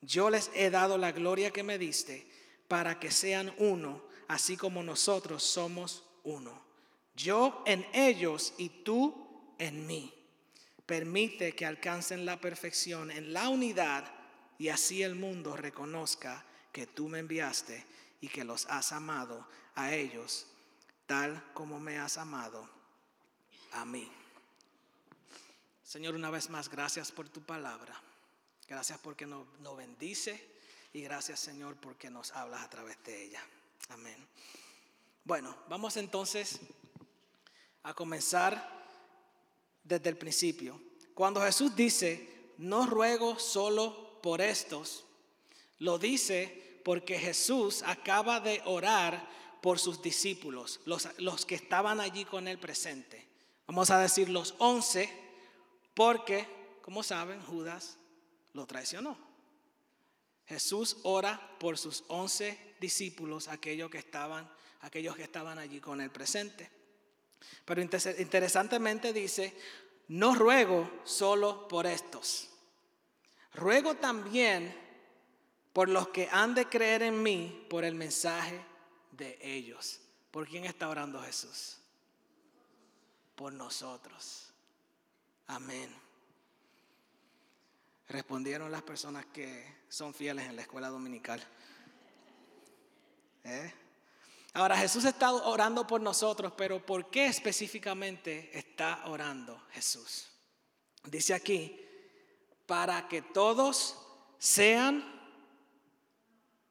Yo 0.00 0.30
les 0.30 0.50
he 0.54 0.70
dado 0.70 0.98
la 0.98 1.12
gloria 1.12 1.50
que 1.50 1.62
me 1.62 1.78
diste, 1.78 2.26
para 2.68 3.00
que 3.00 3.10
sean 3.10 3.52
uno, 3.58 4.02
así 4.28 4.56
como 4.56 4.82
nosotros 4.82 5.42
somos 5.42 6.04
uno 6.22 6.64
yo 7.14 7.62
en 7.66 7.86
ellos 7.92 8.54
y 8.58 8.68
tú 8.68 9.54
en 9.58 9.86
mí. 9.86 10.12
Permite 10.86 11.54
que 11.54 11.64
alcancen 11.64 12.26
la 12.26 12.40
perfección 12.40 13.10
en 13.10 13.32
la 13.32 13.48
unidad 13.48 14.12
y 14.58 14.68
así 14.68 15.02
el 15.02 15.14
mundo 15.14 15.56
reconozca 15.56 16.44
que 16.72 16.86
tú 16.86 17.08
me 17.08 17.20
enviaste 17.20 17.84
y 18.20 18.28
que 18.28 18.44
los 18.44 18.66
has 18.66 18.92
amado 18.92 19.46
a 19.74 19.94
ellos 19.94 20.46
como 21.52 21.78
me 21.78 21.98
has 21.98 22.18
amado 22.18 22.68
a 23.72 23.84
mí. 23.84 24.10
Señor, 25.82 26.14
una 26.14 26.30
vez 26.30 26.50
más, 26.50 26.68
gracias 26.68 27.12
por 27.12 27.28
tu 27.28 27.40
palabra. 27.40 28.00
Gracias 28.66 28.98
porque 28.98 29.26
nos, 29.26 29.46
nos 29.60 29.76
bendice 29.76 30.54
y 30.92 31.02
gracias, 31.02 31.40
Señor, 31.40 31.76
porque 31.76 32.10
nos 32.10 32.32
hablas 32.32 32.62
a 32.62 32.70
través 32.70 33.02
de 33.04 33.24
ella. 33.24 33.40
Amén. 33.90 34.16
Bueno, 35.24 35.56
vamos 35.68 35.96
entonces 35.96 36.58
a 37.82 37.94
comenzar 37.94 38.86
desde 39.84 40.10
el 40.10 40.16
principio. 40.16 40.80
Cuando 41.14 41.42
Jesús 41.42 41.76
dice, 41.76 42.52
no 42.58 42.86
ruego 42.86 43.38
solo 43.38 44.20
por 44.20 44.40
estos, 44.40 45.04
lo 45.78 45.98
dice 45.98 46.80
porque 46.84 47.18
Jesús 47.18 47.82
acaba 47.82 48.40
de 48.40 48.60
orar 48.64 49.28
por 49.64 49.78
sus 49.78 50.02
discípulos, 50.02 50.80
los, 50.84 51.08
los 51.20 51.46
que 51.46 51.54
estaban 51.54 51.98
allí 51.98 52.26
con 52.26 52.48
él 52.48 52.58
presente. 52.58 53.26
Vamos 53.66 53.88
a 53.88 53.98
decir 53.98 54.28
los 54.28 54.54
once, 54.58 55.08
porque, 55.94 56.46
como 56.82 57.02
saben, 57.02 57.40
Judas 57.40 57.96
lo 58.52 58.66
traicionó. 58.66 59.16
Jesús 60.44 60.98
ora 61.04 61.56
por 61.58 61.78
sus 61.78 62.04
once 62.08 62.74
discípulos, 62.78 63.48
aquellos 63.48 63.90
que 63.90 63.96
estaban, 63.96 64.46
aquellos 64.82 65.16
que 65.16 65.22
estaban 65.22 65.58
allí 65.58 65.80
con 65.80 66.02
él 66.02 66.10
presente. 66.10 66.70
Pero 67.64 67.80
interesantemente 67.80 69.14
dice, 69.14 69.56
no 70.08 70.34
ruego 70.34 70.90
solo 71.04 71.68
por 71.68 71.86
estos, 71.86 72.50
ruego 73.54 73.94
también 73.94 74.76
por 75.72 75.88
los 75.88 76.08
que 76.08 76.28
han 76.30 76.54
de 76.54 76.68
creer 76.68 77.00
en 77.00 77.22
mí 77.22 77.66
por 77.70 77.82
el 77.82 77.94
mensaje 77.94 78.73
de 79.16 79.38
ellos. 79.42 80.00
¿Por 80.30 80.48
quién 80.48 80.64
está 80.64 80.88
orando 80.88 81.22
Jesús? 81.22 81.78
Por 83.36 83.52
nosotros. 83.52 84.52
Amén. 85.46 85.94
Respondieron 88.08 88.70
las 88.70 88.82
personas 88.82 89.26
que 89.26 89.84
son 89.88 90.14
fieles 90.14 90.46
en 90.46 90.56
la 90.56 90.62
escuela 90.62 90.88
dominical. 90.88 91.42
¿Eh? 93.44 93.72
Ahora 94.52 94.76
Jesús 94.76 95.04
está 95.04 95.32
orando 95.32 95.86
por 95.86 96.00
nosotros, 96.00 96.52
pero 96.56 96.84
¿por 96.84 97.10
qué 97.10 97.26
específicamente 97.26 98.56
está 98.56 99.06
orando 99.06 99.60
Jesús? 99.72 100.28
Dice 101.04 101.34
aquí, 101.34 101.80
para 102.66 103.08
que 103.08 103.20
todos 103.22 103.98
sean 104.38 105.04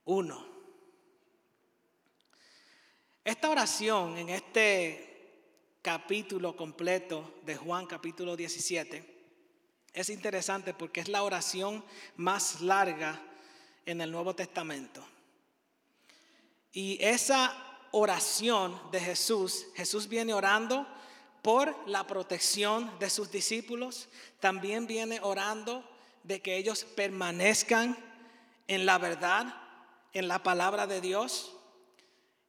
uno. 0.06 0.53
Esta 3.26 3.50
oración 3.50 4.18
en 4.18 4.28
este 4.28 5.78
capítulo 5.82 6.58
completo 6.58 7.36
de 7.46 7.56
Juan 7.56 7.86
capítulo 7.86 8.36
17 8.36 9.02
es 9.94 10.10
interesante 10.10 10.74
porque 10.74 11.00
es 11.00 11.08
la 11.08 11.24
oración 11.24 11.86
más 12.18 12.60
larga 12.60 13.22
en 13.86 14.02
el 14.02 14.12
Nuevo 14.12 14.36
Testamento. 14.36 15.08
Y 16.74 16.98
esa 17.02 17.56
oración 17.92 18.78
de 18.92 19.00
Jesús, 19.00 19.68
Jesús 19.74 20.10
viene 20.10 20.34
orando 20.34 20.86
por 21.42 21.74
la 21.88 22.06
protección 22.06 22.92
de 23.00 23.10
sus 23.10 23.32
discípulos, 23.32 24.10
también 24.42 24.86
viene 24.86 25.22
orando 25.22 25.90
de 26.24 26.42
que 26.42 26.58
ellos 26.58 26.84
permanezcan 26.84 27.98
en 28.68 28.86
la 28.86 28.98
verdad, 28.98 29.56
en 30.12 30.28
la 30.28 30.44
palabra 30.44 30.88
de 30.88 31.00
Dios 31.00 31.54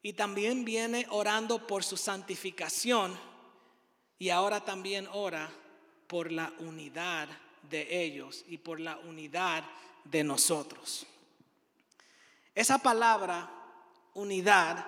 y 0.05 0.13
también 0.13 0.67
viene 0.67 1.07
orando 1.09 1.67
por 1.67 1.83
su 1.83 1.97
santificación 1.97 3.19
y 4.19 4.29
ahora 4.29 4.63
también 4.63 5.09
ora 5.11 5.51
por 6.07 6.31
la 6.31 6.53
unidad 6.59 7.27
de 7.63 8.05
ellos 8.05 8.45
y 8.47 8.59
por 8.59 8.81
la 8.81 8.99
unidad 8.99 9.65
de 10.05 10.23
nosotros. 10.23 11.07
Esa 12.55 12.77
palabra 12.77 13.51
unidad 14.13 14.87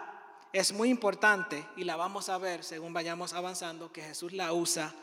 es 0.53 0.71
muy 0.75 0.91
importante 0.91 1.67
y 1.77 1.85
la 1.85 1.97
vamos 1.97 2.29
a 2.29 2.37
ver 2.37 2.63
según 2.63 2.93
vayamos 2.93 3.33
avanzando 3.33 3.91
que 3.91 4.03
Jesús 4.03 4.35
la 4.35 4.53
usa 4.53 4.95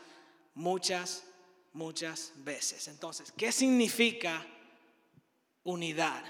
muchas, 0.54 1.24
muchas 1.72 2.30
veces. 2.36 2.86
Entonces, 2.86 3.32
¿qué 3.36 3.50
significa 3.50 4.46
unidad? 5.64 6.22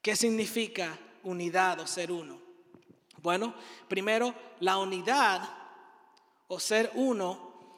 ¿Qué 0.00 0.14
significa 0.14 0.86
unidad 0.86 1.13
o 1.24 1.86
ser 1.86 2.12
uno? 2.12 2.40
Bueno, 3.22 3.54
primero, 3.88 4.34
la 4.60 4.76
unidad 4.76 5.48
o 6.48 6.60
ser 6.60 6.90
uno, 6.94 7.76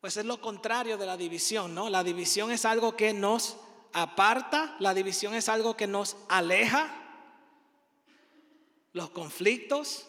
pues 0.00 0.16
es 0.16 0.24
lo 0.24 0.40
contrario 0.40 0.96
de 0.96 1.06
la 1.06 1.16
división, 1.16 1.74
¿no? 1.74 1.90
La 1.90 2.04
división 2.04 2.52
es 2.52 2.64
algo 2.64 2.96
que 2.96 3.12
nos 3.12 3.56
aparta, 3.92 4.76
la 4.78 4.94
división 4.94 5.34
es 5.34 5.48
algo 5.48 5.76
que 5.76 5.86
nos 5.86 6.16
aleja, 6.28 6.88
los 8.92 9.10
conflictos 9.10 10.06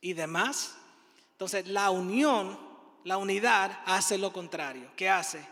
y 0.00 0.12
demás. 0.12 0.76
Entonces, 1.32 1.66
la 1.66 1.90
unión, 1.90 2.58
la 3.04 3.16
unidad 3.16 3.80
hace 3.86 4.18
lo 4.18 4.32
contrario. 4.32 4.90
¿Qué 4.94 5.10
hace? 5.10 5.46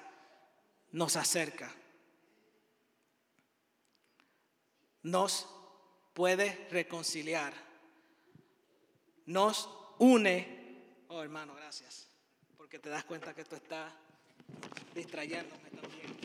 Nos 0.92 1.16
acerca. 1.16 1.74
Nos 5.02 5.53
puede 6.14 6.66
reconciliar. 6.70 7.52
Nos 9.26 9.68
une. 9.98 11.04
Oh, 11.08 11.22
hermano, 11.22 11.54
gracias. 11.54 12.06
Porque 12.56 12.78
te 12.78 12.88
das 12.88 13.04
cuenta 13.04 13.34
que 13.34 13.42
esto 13.42 13.56
está 13.56 13.92
distrayéndome 14.94 15.70
también. 15.70 16.16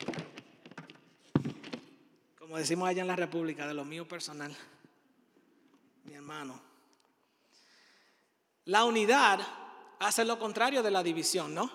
Como 2.37 2.57
decimos 2.57 2.87
allá 2.87 3.01
en 3.01 3.07
la 3.07 3.15
República, 3.15 3.67
de 3.67 3.73
lo 3.73 3.83
mío 3.83 4.07
personal. 4.07 4.55
Mi 6.03 6.13
hermano. 6.13 6.61
La 8.65 8.85
unidad 8.85 9.39
hace 9.99 10.23
lo 10.23 10.39
contrario 10.39 10.83
de 10.83 10.91
la 10.91 11.03
división, 11.03 11.53
¿no? 11.53 11.71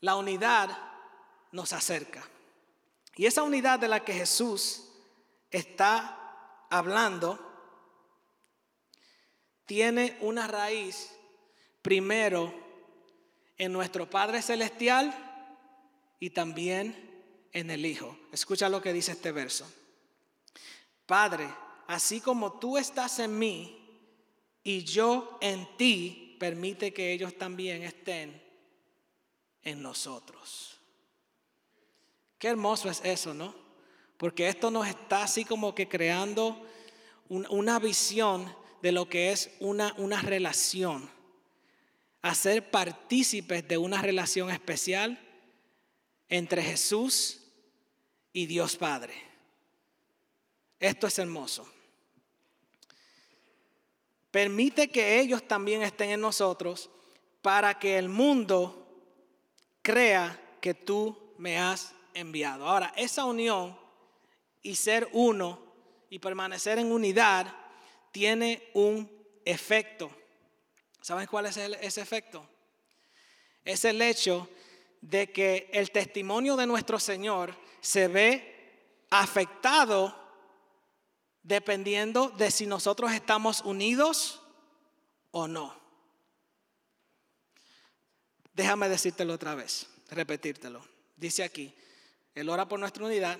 La 0.00 0.16
unidad 0.16 0.76
nos 1.52 1.72
acerca. 1.72 2.28
Y 3.16 3.26
esa 3.26 3.42
unidad 3.42 3.78
de 3.78 3.88
la 3.88 4.04
que 4.04 4.12
Jesús 4.12 4.84
está 5.50 6.17
hablando 6.70 7.38
tiene 9.66 10.16
una 10.20 10.46
raíz 10.46 11.10
primero 11.82 12.52
en 13.56 13.72
nuestro 13.72 14.08
Padre 14.08 14.40
Celestial 14.40 15.14
y 16.18 16.30
también 16.30 17.48
en 17.52 17.70
el 17.70 17.84
Hijo. 17.84 18.18
Escucha 18.32 18.68
lo 18.68 18.80
que 18.80 18.92
dice 18.92 19.12
este 19.12 19.32
verso. 19.32 19.70
Padre, 21.06 21.48
así 21.86 22.20
como 22.20 22.58
tú 22.58 22.78
estás 22.78 23.18
en 23.18 23.38
mí 23.38 23.74
y 24.62 24.84
yo 24.84 25.38
en 25.40 25.76
ti, 25.76 26.36
permite 26.38 26.92
que 26.92 27.12
ellos 27.12 27.36
también 27.36 27.82
estén 27.82 28.42
en 29.62 29.82
nosotros. 29.82 30.78
Qué 32.38 32.48
hermoso 32.48 32.88
es 32.88 33.00
eso, 33.04 33.34
¿no? 33.34 33.67
Porque 34.18 34.48
esto 34.48 34.70
nos 34.70 34.86
está 34.86 35.22
así 35.22 35.44
como 35.44 35.74
que 35.74 35.88
creando 35.88 36.60
una 37.28 37.78
visión 37.78 38.52
de 38.82 38.92
lo 38.92 39.08
que 39.08 39.32
es 39.32 39.50
una, 39.60 39.94
una 39.96 40.20
relación. 40.20 41.08
Hacer 42.20 42.70
partícipes 42.70 43.66
de 43.66 43.78
una 43.78 44.02
relación 44.02 44.50
especial 44.50 45.18
entre 46.28 46.62
Jesús 46.62 47.40
y 48.32 48.46
Dios 48.46 48.76
Padre. 48.76 49.14
Esto 50.80 51.06
es 51.06 51.18
hermoso. 51.18 51.66
Permite 54.32 54.88
que 54.88 55.20
ellos 55.20 55.46
también 55.46 55.82
estén 55.82 56.10
en 56.10 56.20
nosotros 56.20 56.90
para 57.40 57.78
que 57.78 57.98
el 57.98 58.08
mundo 58.08 58.84
crea 59.80 60.40
que 60.60 60.74
tú 60.74 61.34
me 61.38 61.58
has 61.58 61.94
enviado. 62.14 62.68
Ahora, 62.68 62.92
esa 62.96 63.24
unión 63.24 63.78
y 64.62 64.74
ser 64.76 65.08
uno 65.12 65.60
y 66.10 66.18
permanecer 66.18 66.78
en 66.78 66.92
unidad 66.92 67.54
tiene 68.12 68.70
un 68.74 69.10
efecto. 69.44 70.10
¿Saben 71.00 71.26
cuál 71.26 71.46
es 71.46 71.56
ese 71.56 72.00
efecto? 72.00 72.48
Es 73.64 73.84
el 73.84 74.02
hecho 74.02 74.48
de 75.00 75.30
que 75.30 75.70
el 75.72 75.90
testimonio 75.90 76.56
de 76.56 76.66
nuestro 76.66 76.98
Señor 76.98 77.54
se 77.80 78.08
ve 78.08 79.06
afectado 79.10 80.14
dependiendo 81.42 82.28
de 82.30 82.50
si 82.50 82.66
nosotros 82.66 83.12
estamos 83.12 83.62
unidos 83.62 84.42
o 85.30 85.48
no. 85.48 85.74
Déjame 88.52 88.88
decírtelo 88.88 89.34
otra 89.34 89.54
vez, 89.54 89.86
repetírtelo. 90.10 90.84
Dice 91.16 91.44
aquí, 91.44 91.72
Él 92.34 92.48
ora 92.48 92.66
por 92.68 92.80
nuestra 92.80 93.04
unidad 93.04 93.38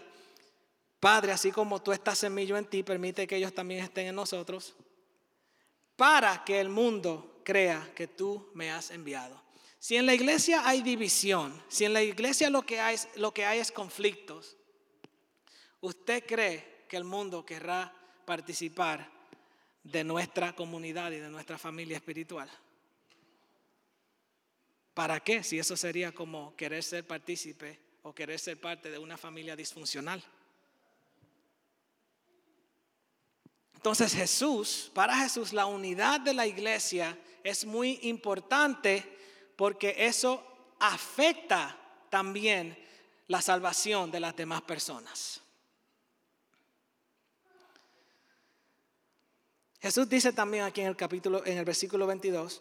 Padre, 1.01 1.33
así 1.33 1.53
como 1.53 1.81
tú 1.81 1.93
estás 1.93 2.23
en 2.25 2.35
mí, 2.35 2.47
yo 2.47 2.57
en 2.57 2.67
ti, 2.67 2.83
permite 2.83 3.27
que 3.27 3.37
ellos 3.37 3.55
también 3.55 3.85
estén 3.85 4.09
en 4.09 4.15
nosotros, 4.15 4.75
para 5.97 6.45
que 6.45 6.61
el 6.61 6.69
mundo 6.69 7.41
crea 7.45 7.91
que 7.95 8.09
tú 8.09 8.51
me 8.55 8.71
has 8.71 8.91
enviado. 8.91 9.41
Si 9.79 9.97
en 9.97 10.07
la 10.07 10.15
iglesia 10.15 10.67
hay 10.69 10.83
división, 10.83 11.63
si 11.69 11.85
en 11.85 11.93
la 11.93 12.03
iglesia 12.03 12.51
lo 12.51 12.63
que 12.63 12.81
hay, 12.81 12.97
lo 13.17 13.33
que 13.33 13.45
hay 13.47 13.61
es 13.61 13.71
conflictos, 13.71 14.57
¿usted 15.81 16.25
cree 16.27 16.85
que 16.89 16.97
el 16.97 17.05
mundo 17.05 17.47
querrá 17.47 17.93
participar 18.25 19.09
de 19.85 20.03
nuestra 20.03 20.53
comunidad 20.55 21.13
y 21.13 21.19
de 21.19 21.31
nuestra 21.31 21.59
familia 21.59 21.97
espiritual? 21.97 22.51
¿Para 24.95 25.21
qué? 25.21 25.45
Si 25.45 25.61
eso 25.61 25.77
sería 25.77 26.11
como 26.11 26.57
querer 26.57 26.83
ser 26.83 27.07
partícipe 27.07 27.79
o 28.03 28.13
querer 28.13 28.41
ser 28.41 28.61
parte 28.61 28.91
de 28.91 28.99
una 28.99 29.17
familia 29.17 29.55
disfuncional. 29.55 30.23
Entonces 33.89 34.13
Jesús, 34.13 34.91
para 34.93 35.17
Jesús 35.17 35.55
la 35.55 35.65
unidad 35.65 36.21
de 36.21 36.35
la 36.35 36.47
iglesia 36.47 37.19
es 37.43 37.65
muy 37.65 37.99
importante 38.03 39.03
porque 39.57 39.95
eso 39.97 40.45
afecta 40.79 41.75
también 42.11 42.77
la 43.29 43.41
salvación 43.41 44.11
de 44.11 44.21
las 44.21 44.37
demás 44.37 44.61
personas. 44.61 45.41
Jesús 49.81 50.07
dice 50.07 50.35
también 50.35 50.65
aquí 50.65 50.83
en 50.83 50.89
el 50.89 50.97
capítulo 50.97 51.43
en 51.47 51.57
el 51.57 51.65
versículo 51.65 52.07
22, 52.07 52.61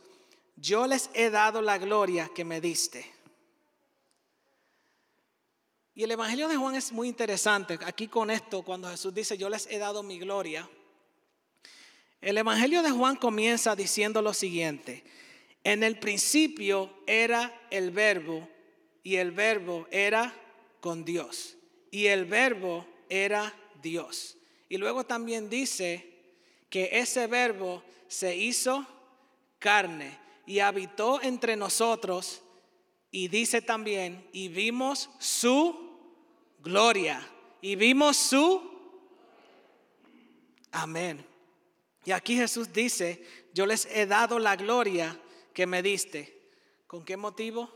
yo 0.55 0.87
les 0.87 1.09
he 1.13 1.29
dado 1.29 1.61
la 1.61 1.77
gloria 1.77 2.31
que 2.33 2.45
me 2.45 2.61
diste. 2.61 3.05
Y 5.93 6.03
el 6.03 6.11
evangelio 6.11 6.47
de 6.47 6.55
Juan 6.55 6.75
es 6.75 6.93
muy 6.93 7.09
interesante. 7.09 7.77
Aquí 7.85 8.07
con 8.07 8.31
esto 8.31 8.63
cuando 8.63 8.89
Jesús 8.89 9.13
dice, 9.13 9.37
"Yo 9.37 9.49
les 9.49 9.67
he 9.67 9.77
dado 9.77 10.03
mi 10.03 10.19
gloria", 10.19 10.69
el 12.21 12.37
evangelio 12.37 12.81
de 12.81 12.91
Juan 12.91 13.15
comienza 13.15 13.75
diciendo 13.75 14.21
lo 14.21 14.33
siguiente: 14.33 15.03
En 15.63 15.83
el 15.83 15.99
principio 15.99 16.91
era 17.05 17.53
el 17.69 17.91
verbo 17.91 18.47
y 19.03 19.15
el 19.15 19.31
verbo 19.31 19.87
era 19.91 20.33
con 20.79 21.05
Dios 21.05 21.57
y 21.91 22.07
el 22.07 22.25
verbo 22.25 22.85
era 23.09 23.53
Dios. 23.81 24.37
Y 24.69 24.77
luego 24.77 25.05
también 25.05 25.49
dice 25.49 26.05
que 26.69 26.89
ese 26.91 27.27
verbo 27.27 27.83
se 28.07 28.35
hizo 28.35 28.85
carne 29.59 30.17
y 30.45 30.59
habitó 30.59 31.21
entre 31.21 31.55
nosotros 31.55 32.41
y 33.11 33.29
dice 33.29 33.61
también, 33.61 34.27
y 34.33 34.49
vimos 34.49 35.09
su 35.17 35.97
gloria, 36.59 37.25
y 37.61 37.75
vimos 37.75 38.17
su... 38.17 38.61
Amén. 40.71 41.25
Y 42.07 42.13
aquí 42.13 42.37
Jesús 42.37 42.71
dice, 42.71 43.21
yo 43.53 43.65
les 43.65 43.85
he 43.87 44.05
dado 44.05 44.39
la 44.39 44.55
gloria 44.55 45.19
que 45.53 45.67
me 45.67 45.83
diste. 45.83 46.53
¿Con 46.87 47.03
qué 47.03 47.17
motivo? 47.17 47.69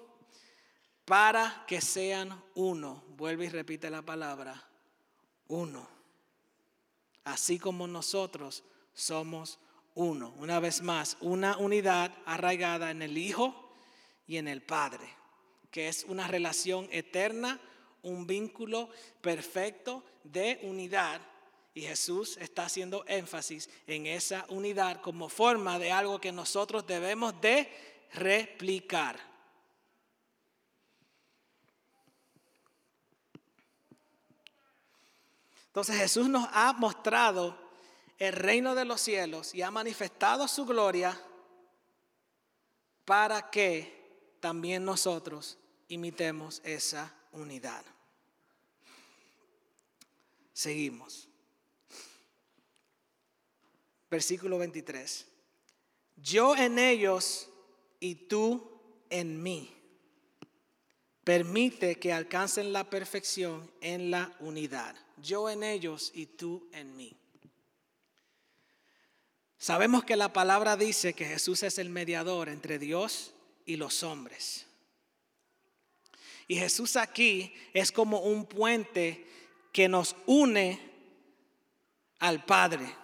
Para 1.03 1.65
que 1.67 1.81
sean 1.81 2.41
uno. 2.55 3.03
Vuelve 3.09 3.47
y 3.47 3.49
repite 3.49 3.89
la 3.89 4.03
palabra, 4.03 4.69
uno. 5.49 5.85
Así 7.25 7.59
como 7.59 7.87
nosotros 7.87 8.63
somos 8.93 9.59
uno. 9.95 10.33
Una 10.37 10.61
vez 10.61 10.81
más, 10.81 11.17
una 11.19 11.57
unidad 11.57 12.17
arraigada 12.25 12.89
en 12.89 13.01
el 13.01 13.17
Hijo 13.17 13.73
y 14.27 14.37
en 14.37 14.47
el 14.47 14.61
Padre, 14.61 15.09
que 15.71 15.89
es 15.89 16.05
una 16.05 16.29
relación 16.29 16.87
eterna, 16.93 17.59
un 18.01 18.25
vínculo 18.25 18.91
perfecto 19.19 20.05
de 20.23 20.61
unidad. 20.63 21.19
Y 21.73 21.81
Jesús 21.81 22.37
está 22.37 22.65
haciendo 22.65 23.05
énfasis 23.07 23.69
en 23.87 24.05
esa 24.05 24.45
unidad 24.49 25.01
como 25.01 25.29
forma 25.29 25.79
de 25.79 25.91
algo 25.91 26.19
que 26.19 26.31
nosotros 26.31 26.85
debemos 26.85 27.39
de 27.39 27.69
replicar. 28.13 29.17
Entonces 35.67 35.95
Jesús 35.95 36.27
nos 36.27 36.49
ha 36.51 36.73
mostrado 36.73 37.57
el 38.19 38.33
reino 38.33 38.75
de 38.75 38.83
los 38.83 38.99
cielos 38.99 39.55
y 39.55 39.61
ha 39.61 39.71
manifestado 39.71 40.49
su 40.49 40.65
gloria 40.65 41.17
para 43.05 43.49
que 43.49 44.35
también 44.41 44.83
nosotros 44.83 45.57
imitemos 45.87 46.61
esa 46.65 47.15
unidad. 47.31 47.85
Seguimos. 50.53 51.30
Versículo 54.11 54.59
23. 54.59 55.25
Yo 56.17 56.55
en 56.55 56.77
ellos 56.77 57.49
y 57.99 58.15
tú 58.15 58.69
en 59.09 59.41
mí. 59.41 59.73
Permite 61.23 61.95
que 61.95 62.11
alcancen 62.11 62.73
la 62.73 62.89
perfección 62.89 63.71
en 63.79 64.11
la 64.11 64.35
unidad. 64.39 64.95
Yo 65.23 65.49
en 65.49 65.63
ellos 65.63 66.11
y 66.13 66.25
tú 66.25 66.67
en 66.73 66.95
mí. 66.97 67.15
Sabemos 69.57 70.03
que 70.03 70.15
la 70.15 70.33
palabra 70.33 70.75
dice 70.75 71.13
que 71.13 71.25
Jesús 71.25 71.63
es 71.63 71.77
el 71.77 71.89
mediador 71.89 72.49
entre 72.49 72.79
Dios 72.79 73.33
y 73.65 73.77
los 73.77 74.03
hombres. 74.03 74.65
Y 76.47 76.55
Jesús 76.55 76.97
aquí 76.97 77.53
es 77.73 77.91
como 77.91 78.19
un 78.21 78.45
puente 78.45 79.25
que 79.71 79.87
nos 79.87 80.15
une 80.25 80.81
al 82.19 82.43
Padre. 82.43 83.01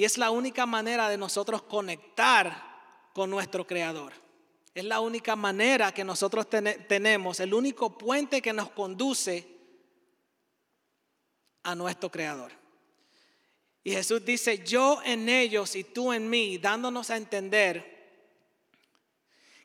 Y 0.00 0.04
es 0.04 0.16
la 0.16 0.30
única 0.30 0.64
manera 0.64 1.10
de 1.10 1.18
nosotros 1.18 1.60
conectar 1.60 3.10
con 3.12 3.28
nuestro 3.28 3.66
Creador. 3.66 4.14
Es 4.74 4.82
la 4.82 4.98
única 4.98 5.36
manera 5.36 5.92
que 5.92 6.04
nosotros 6.04 6.46
tenemos, 6.48 7.38
el 7.38 7.52
único 7.52 7.98
puente 7.98 8.40
que 8.40 8.54
nos 8.54 8.70
conduce 8.70 9.46
a 11.64 11.74
nuestro 11.74 12.10
Creador. 12.10 12.50
Y 13.84 13.92
Jesús 13.92 14.24
dice, 14.24 14.64
yo 14.64 15.02
en 15.04 15.28
ellos 15.28 15.76
y 15.76 15.84
tú 15.84 16.14
en 16.14 16.30
mí, 16.30 16.56
dándonos 16.56 17.10
a 17.10 17.18
entender 17.18 17.99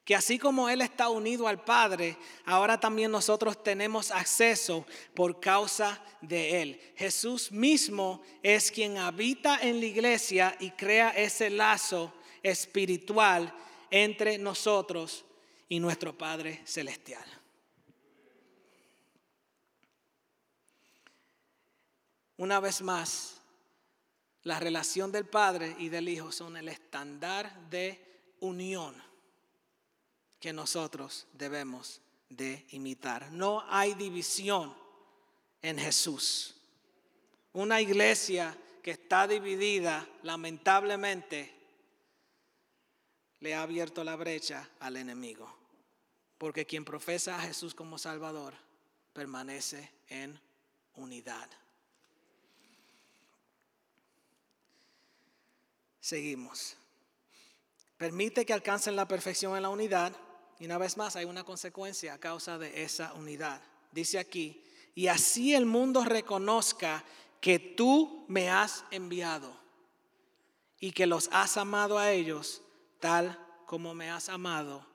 que 0.06 0.14
así 0.16 0.38
como 0.38 0.70
Él 0.70 0.82
está 0.82 1.10
unido 1.10 1.48
al 1.48 1.64
Padre, 1.64 2.16
ahora 2.46 2.80
también 2.80 3.10
nosotros 3.10 3.64
tenemos 3.64 4.12
acceso 4.12 4.86
por 5.16 5.40
causa 5.40 6.00
de 6.22 6.62
Él. 6.62 6.94
Jesús 6.96 7.52
mismo 7.52 8.22
es 8.44 8.70
quien 8.70 9.00
habita 9.00 9.60
en 9.62 9.80
la 9.80 9.88
iglesia 9.88 10.56
y 10.60 10.70
crea 10.72 11.10
ese 11.10 11.50
lazo 11.50 12.14
espiritual 12.44 13.52
entre 13.90 14.38
nosotros 14.38 15.26
y 15.68 15.80
nuestro 15.80 16.16
Padre 16.16 16.62
Celestial. 16.66 17.26
Una 22.38 22.60
vez 22.60 22.80
más, 22.84 23.42
la 24.44 24.60
relación 24.60 25.12
del 25.12 25.26
Padre 25.26 25.76
y 25.80 25.90
del 25.90 26.08
Hijo 26.10 26.32
son 26.32 26.58
el 26.58 26.70
estándar 26.70 27.70
de 27.72 28.36
unión 28.42 29.05
que 30.46 30.54
nosotros 30.54 31.26
debemos 31.34 32.00
de 32.30 32.68
imitar. 32.70 33.32
No 33.32 33.66
hay 33.68 33.96
división 33.96 34.76
en 35.60 35.80
Jesús. 35.80 36.54
Una 37.52 37.82
iglesia 37.82 38.56
que 38.84 38.92
está 38.92 39.28
dividida, 39.28 40.08
lamentablemente, 40.22 41.52
le 43.40 43.56
ha 43.56 43.64
abierto 43.64 44.04
la 44.04 44.16
brecha 44.16 44.70
al 44.82 44.98
enemigo. 44.98 45.52
Porque 46.38 46.68
quien 46.68 46.86
profesa 46.86 47.38
a 47.38 47.42
Jesús 47.42 47.74
como 47.74 47.98
Salvador 47.98 48.54
permanece 49.14 49.94
en 50.10 50.40
unidad. 50.94 51.50
Seguimos. 56.00 56.78
Permite 57.98 58.46
que 58.46 58.54
alcancen 58.54 58.96
la 58.96 59.08
perfección 59.08 59.56
en 59.56 59.64
la 59.64 59.70
unidad. 59.70 60.16
Y 60.60 60.66
una 60.66 60.78
vez 60.78 60.98
más 60.98 61.16
hay 61.16 61.26
una 61.26 61.44
consecuencia 61.44 62.14
a 62.14 62.20
causa 62.20 62.58
de 62.58 62.84
esa 62.84 63.14
unidad. 63.14 63.62
Dice 63.92 64.20
aquí, 64.20 64.64
y 64.94 65.08
así 65.08 65.54
el 65.54 65.66
mundo 65.66 66.04
reconozca 66.04 67.04
que 67.42 67.60
tú 67.60 68.26
me 68.28 68.50
has 68.50 68.86
enviado 68.92 69.56
y 70.80 70.92
que 70.92 71.06
los 71.06 71.30
has 71.32 71.58
amado 71.58 72.00
a 72.00 72.12
ellos 72.12 72.62
tal 73.00 73.38
como 73.66 73.94
me 73.94 74.10
has 74.10 74.30
amado 74.30 74.86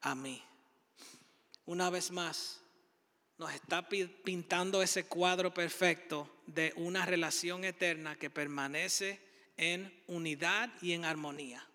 a 0.00 0.14
mí. 0.14 0.42
Una 1.66 1.90
vez 1.90 2.10
más, 2.10 2.60
nos 3.36 3.52
está 3.52 3.88
pintando 3.88 4.82
ese 4.82 5.06
cuadro 5.06 5.52
perfecto 5.52 6.28
de 6.46 6.72
una 6.76 7.04
relación 7.04 7.64
eterna 7.64 8.16
que 8.16 8.30
permanece 8.30 9.20
en 9.56 10.02
unidad 10.06 10.70
y 10.80 10.92
en 10.92 11.04
armonía. 11.04 11.67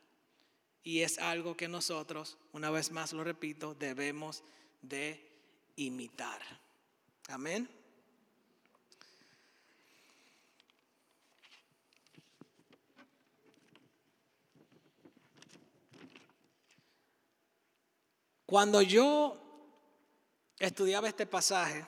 Y 0.83 1.01
es 1.01 1.17
algo 1.17 1.55
que 1.55 1.67
nosotros, 1.67 2.37
una 2.51 2.69
vez 2.69 2.91
más 2.91 3.13
lo 3.13 3.23
repito, 3.23 3.73
debemos 3.73 4.43
de 4.81 5.25
imitar. 5.77 6.41
Amén. 7.29 7.69
Cuando 18.45 18.81
yo 18.83 19.35
estudiaba 20.59 21.07
este 21.07 21.25
pasaje 21.25 21.87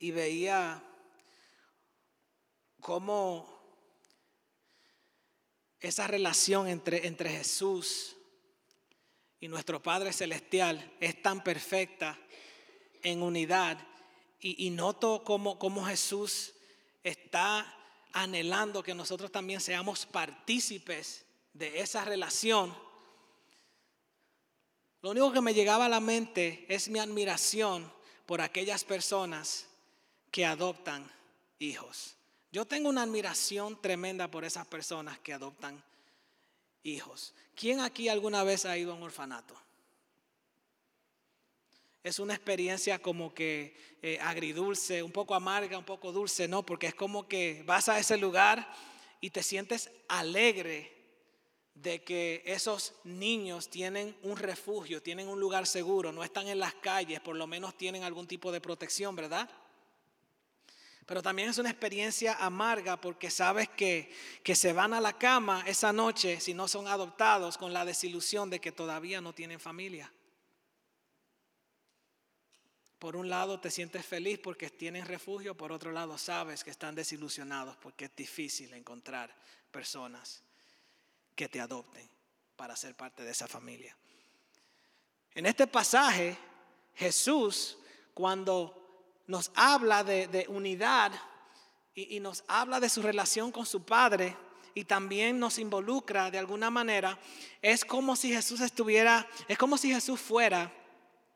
y 0.00 0.10
veía 0.10 0.82
cómo 2.80 3.59
esa 5.80 6.06
relación 6.06 6.68
entre, 6.68 7.06
entre 7.06 7.30
Jesús 7.30 8.16
y 9.40 9.48
nuestro 9.48 9.82
Padre 9.82 10.12
Celestial 10.12 10.92
es 11.00 11.22
tan 11.22 11.42
perfecta 11.42 12.18
en 13.02 13.22
unidad. 13.22 13.78
Y, 14.42 14.70
noto 14.70 15.22
cómo, 15.22 15.58
cómo 15.58 15.84
Jesús 15.84 16.54
está 17.02 17.76
anhelando 18.12 18.82
que 18.82 18.94
nosotros 18.94 19.30
también 19.30 19.60
seamos 19.60 20.06
partícipes 20.06 21.26
de 21.52 21.80
esa 21.80 22.04
relación. 22.06 22.74
Lo 25.02 25.10
único 25.10 25.32
que 25.32 25.42
me 25.42 25.52
llegaba 25.52 25.86
a 25.86 25.90
la 25.90 26.00
mente 26.00 26.64
es 26.68 26.88
mi 26.88 26.98
admiración 26.98 27.92
por 28.24 28.40
aquellas 28.40 28.84
personas 28.84 29.66
que 30.30 30.46
adoptan 30.46 31.10
hijos. 31.58 32.16
Yo 32.52 32.64
tengo 32.64 32.88
una 32.88 33.02
admiración 33.02 33.80
tremenda 33.80 34.28
por 34.28 34.44
esas 34.44 34.66
personas 34.66 35.18
que 35.20 35.32
adoptan 35.32 35.82
hijos. 36.82 37.32
¿Quién 37.54 37.80
aquí 37.80 38.08
alguna 38.08 38.42
vez 38.42 38.64
ha 38.64 38.76
ido 38.76 38.92
a 38.92 38.96
un 38.96 39.02
orfanato? 39.04 39.54
Es 42.02 42.18
una 42.18 42.34
experiencia 42.34 42.98
como 42.98 43.34
que 43.34 43.76
eh, 44.02 44.18
agridulce, 44.20 45.02
un 45.02 45.12
poco 45.12 45.34
amarga, 45.34 45.78
un 45.78 45.84
poco 45.84 46.12
dulce, 46.12 46.48
¿no? 46.48 46.64
Porque 46.64 46.88
es 46.88 46.94
como 46.94 47.28
que 47.28 47.62
vas 47.66 47.88
a 47.88 47.98
ese 47.98 48.16
lugar 48.16 48.72
y 49.20 49.30
te 49.30 49.42
sientes 49.42 49.90
alegre 50.08 50.96
de 51.74 52.02
que 52.02 52.42
esos 52.46 52.94
niños 53.04 53.68
tienen 53.68 54.16
un 54.22 54.38
refugio, 54.38 55.02
tienen 55.02 55.28
un 55.28 55.38
lugar 55.38 55.66
seguro, 55.66 56.10
no 56.10 56.24
están 56.24 56.48
en 56.48 56.58
las 56.58 56.74
calles, 56.74 57.20
por 57.20 57.36
lo 57.36 57.46
menos 57.46 57.76
tienen 57.76 58.02
algún 58.02 58.26
tipo 58.26 58.50
de 58.50 58.60
protección, 58.60 59.14
¿verdad? 59.14 59.48
Pero 61.10 61.24
también 61.24 61.48
es 61.48 61.58
una 61.58 61.70
experiencia 61.70 62.34
amarga 62.34 62.96
porque 62.96 63.32
sabes 63.32 63.68
que, 63.70 64.14
que 64.44 64.54
se 64.54 64.72
van 64.72 64.94
a 64.94 65.00
la 65.00 65.18
cama 65.18 65.64
esa 65.66 65.92
noche 65.92 66.38
si 66.38 66.54
no 66.54 66.68
son 66.68 66.86
adoptados 66.86 67.58
con 67.58 67.72
la 67.72 67.84
desilusión 67.84 68.48
de 68.48 68.60
que 68.60 68.70
todavía 68.70 69.20
no 69.20 69.32
tienen 69.32 69.58
familia. 69.58 70.12
Por 73.00 73.16
un 73.16 73.28
lado 73.28 73.58
te 73.58 73.72
sientes 73.72 74.06
feliz 74.06 74.38
porque 74.38 74.70
tienen 74.70 75.04
refugio, 75.04 75.56
por 75.56 75.72
otro 75.72 75.90
lado 75.90 76.16
sabes 76.16 76.62
que 76.62 76.70
están 76.70 76.94
desilusionados 76.94 77.76
porque 77.78 78.04
es 78.04 78.14
difícil 78.14 78.72
encontrar 78.72 79.34
personas 79.72 80.44
que 81.34 81.48
te 81.48 81.60
adopten 81.60 82.08
para 82.54 82.76
ser 82.76 82.94
parte 82.94 83.24
de 83.24 83.32
esa 83.32 83.48
familia. 83.48 83.96
En 85.34 85.46
este 85.46 85.66
pasaje, 85.66 86.38
Jesús, 86.94 87.78
cuando 88.14 88.79
nos 89.30 89.52
habla 89.54 90.02
de, 90.02 90.44
unidad 90.48 91.12
y, 91.94 92.16
y 92.16 92.20
nos 92.20 92.42
habla 92.48 92.80
de 92.80 92.88
su 92.88 93.00
relación 93.00 93.52
con 93.52 93.64
su 93.64 93.84
Padre 93.84 94.36
y 94.74 94.84
también 94.84 95.38
nos 95.38 95.58
involucra 95.58 96.30
de 96.30 96.38
alguna 96.38 96.68
manera, 96.68 97.16
es 97.62 97.84
como 97.84 98.16
si 98.16 98.32
Jesús 98.32 98.60
estuviera, 98.60 99.28
es 99.46 99.56
como 99.56 99.78
si 99.78 99.92
Jesús 99.92 100.20
fuera 100.20 100.72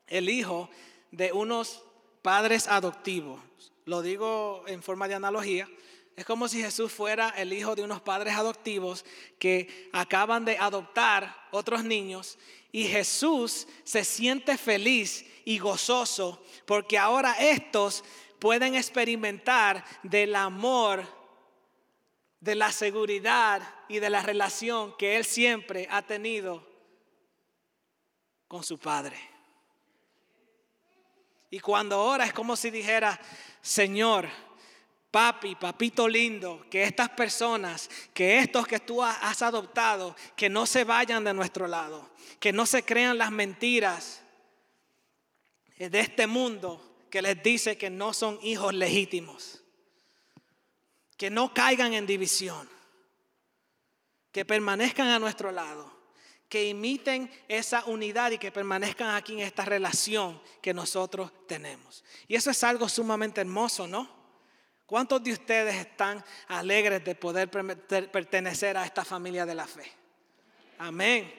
el 0.08 0.28
hijo 0.28 0.68
de 1.12 1.32
unos 1.32 1.84
padres 2.20 2.66
adoptivos. 2.66 3.40
Lo 3.84 4.02
digo 4.02 4.64
en 4.66 4.82
forma 4.82 5.06
de 5.06 5.14
analogía. 5.14 5.68
Es 6.16 6.24
como 6.24 6.48
si 6.48 6.62
Jesús 6.62 6.92
fuera 6.92 7.30
el 7.30 7.52
hijo 7.52 7.74
de 7.74 7.82
unos 7.82 8.00
padres 8.00 8.34
adoptivos 8.34 9.04
que 9.38 9.90
acaban 9.92 10.44
de 10.44 10.58
adoptar 10.58 11.36
otros 11.50 11.84
niños 11.84 12.38
y 12.74 12.88
Jesús 12.88 13.68
se 13.84 14.02
siente 14.02 14.58
feliz 14.58 15.24
y 15.44 15.60
gozoso 15.60 16.44
porque 16.66 16.98
ahora 16.98 17.36
estos 17.38 18.02
pueden 18.40 18.74
experimentar 18.74 19.84
del 20.02 20.34
amor, 20.34 21.06
de 22.40 22.56
la 22.56 22.72
seguridad 22.72 23.62
y 23.88 24.00
de 24.00 24.10
la 24.10 24.22
relación 24.22 24.92
que 24.96 25.14
Él 25.14 25.24
siempre 25.24 25.86
ha 25.88 26.02
tenido 26.02 26.68
con 28.48 28.64
su 28.64 28.76
Padre. 28.76 29.20
Y 31.50 31.60
cuando 31.60 32.02
ora 32.02 32.24
es 32.24 32.32
como 32.32 32.56
si 32.56 32.70
dijera, 32.70 33.20
Señor, 33.62 34.28
papi, 35.14 35.54
papito 35.54 36.08
lindo, 36.08 36.66
que 36.68 36.82
estas 36.82 37.08
personas, 37.10 37.88
que 38.12 38.40
estos 38.40 38.66
que 38.66 38.80
tú 38.80 39.00
has 39.00 39.42
adoptado, 39.42 40.16
que 40.34 40.50
no 40.50 40.66
se 40.66 40.82
vayan 40.82 41.22
de 41.22 41.32
nuestro 41.32 41.68
lado, 41.68 42.10
que 42.40 42.52
no 42.52 42.66
se 42.66 42.82
crean 42.82 43.16
las 43.16 43.30
mentiras 43.30 44.22
de 45.78 46.00
este 46.00 46.26
mundo 46.26 47.06
que 47.10 47.22
les 47.22 47.40
dice 47.44 47.78
que 47.78 47.90
no 47.90 48.12
son 48.12 48.40
hijos 48.42 48.74
legítimos, 48.74 49.62
que 51.16 51.30
no 51.30 51.54
caigan 51.54 51.94
en 51.94 52.06
división, 52.06 52.68
que 54.32 54.44
permanezcan 54.44 55.06
a 55.06 55.20
nuestro 55.20 55.52
lado, 55.52 55.96
que 56.48 56.68
imiten 56.68 57.30
esa 57.46 57.84
unidad 57.84 58.32
y 58.32 58.38
que 58.38 58.50
permanezcan 58.50 59.14
aquí 59.14 59.34
en 59.34 59.46
esta 59.46 59.64
relación 59.64 60.42
que 60.60 60.74
nosotros 60.74 61.30
tenemos. 61.46 62.02
Y 62.26 62.34
eso 62.34 62.50
es 62.50 62.64
algo 62.64 62.88
sumamente 62.88 63.40
hermoso, 63.40 63.86
¿no? 63.86 64.23
¿Cuántos 64.86 65.22
de 65.22 65.32
ustedes 65.32 65.74
están 65.76 66.22
alegres 66.48 67.04
de 67.04 67.14
poder 67.14 67.50
pertenecer 67.50 68.76
a 68.76 68.84
esta 68.84 69.04
familia 69.04 69.46
de 69.46 69.54
la 69.54 69.66
fe? 69.66 69.90
Amén. 70.78 71.32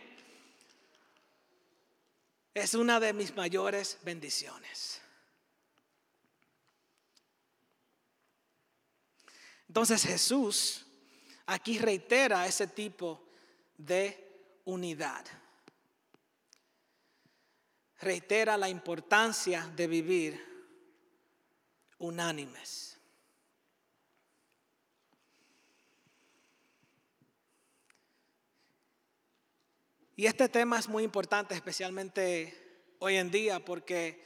Es 2.54 2.74
una 2.74 3.00
de 3.00 3.14
mis 3.14 3.36
mayores 3.36 4.00
bendiciones. 4.04 5.02
Entonces 9.68 10.04
Jesús 10.04 10.86
aquí 11.46 11.78
reitera 11.78 12.48
ese 12.48 12.68
tipo 12.68 13.28
de 13.78 14.62
unidad. 14.66 15.26
Reitera 18.00 18.58
la 18.58 18.70
importancia 18.70 19.68
de 19.76 19.88
vivir 19.88 20.56
unánimes. 22.00 22.95
Y 30.16 30.28
este 30.28 30.48
tema 30.48 30.80
es 30.80 30.88
muy 30.88 31.04
importante, 31.04 31.56
especialmente 31.56 32.94
hoy 33.00 33.18
en 33.18 33.32
día, 33.32 33.64
porque 33.64 34.24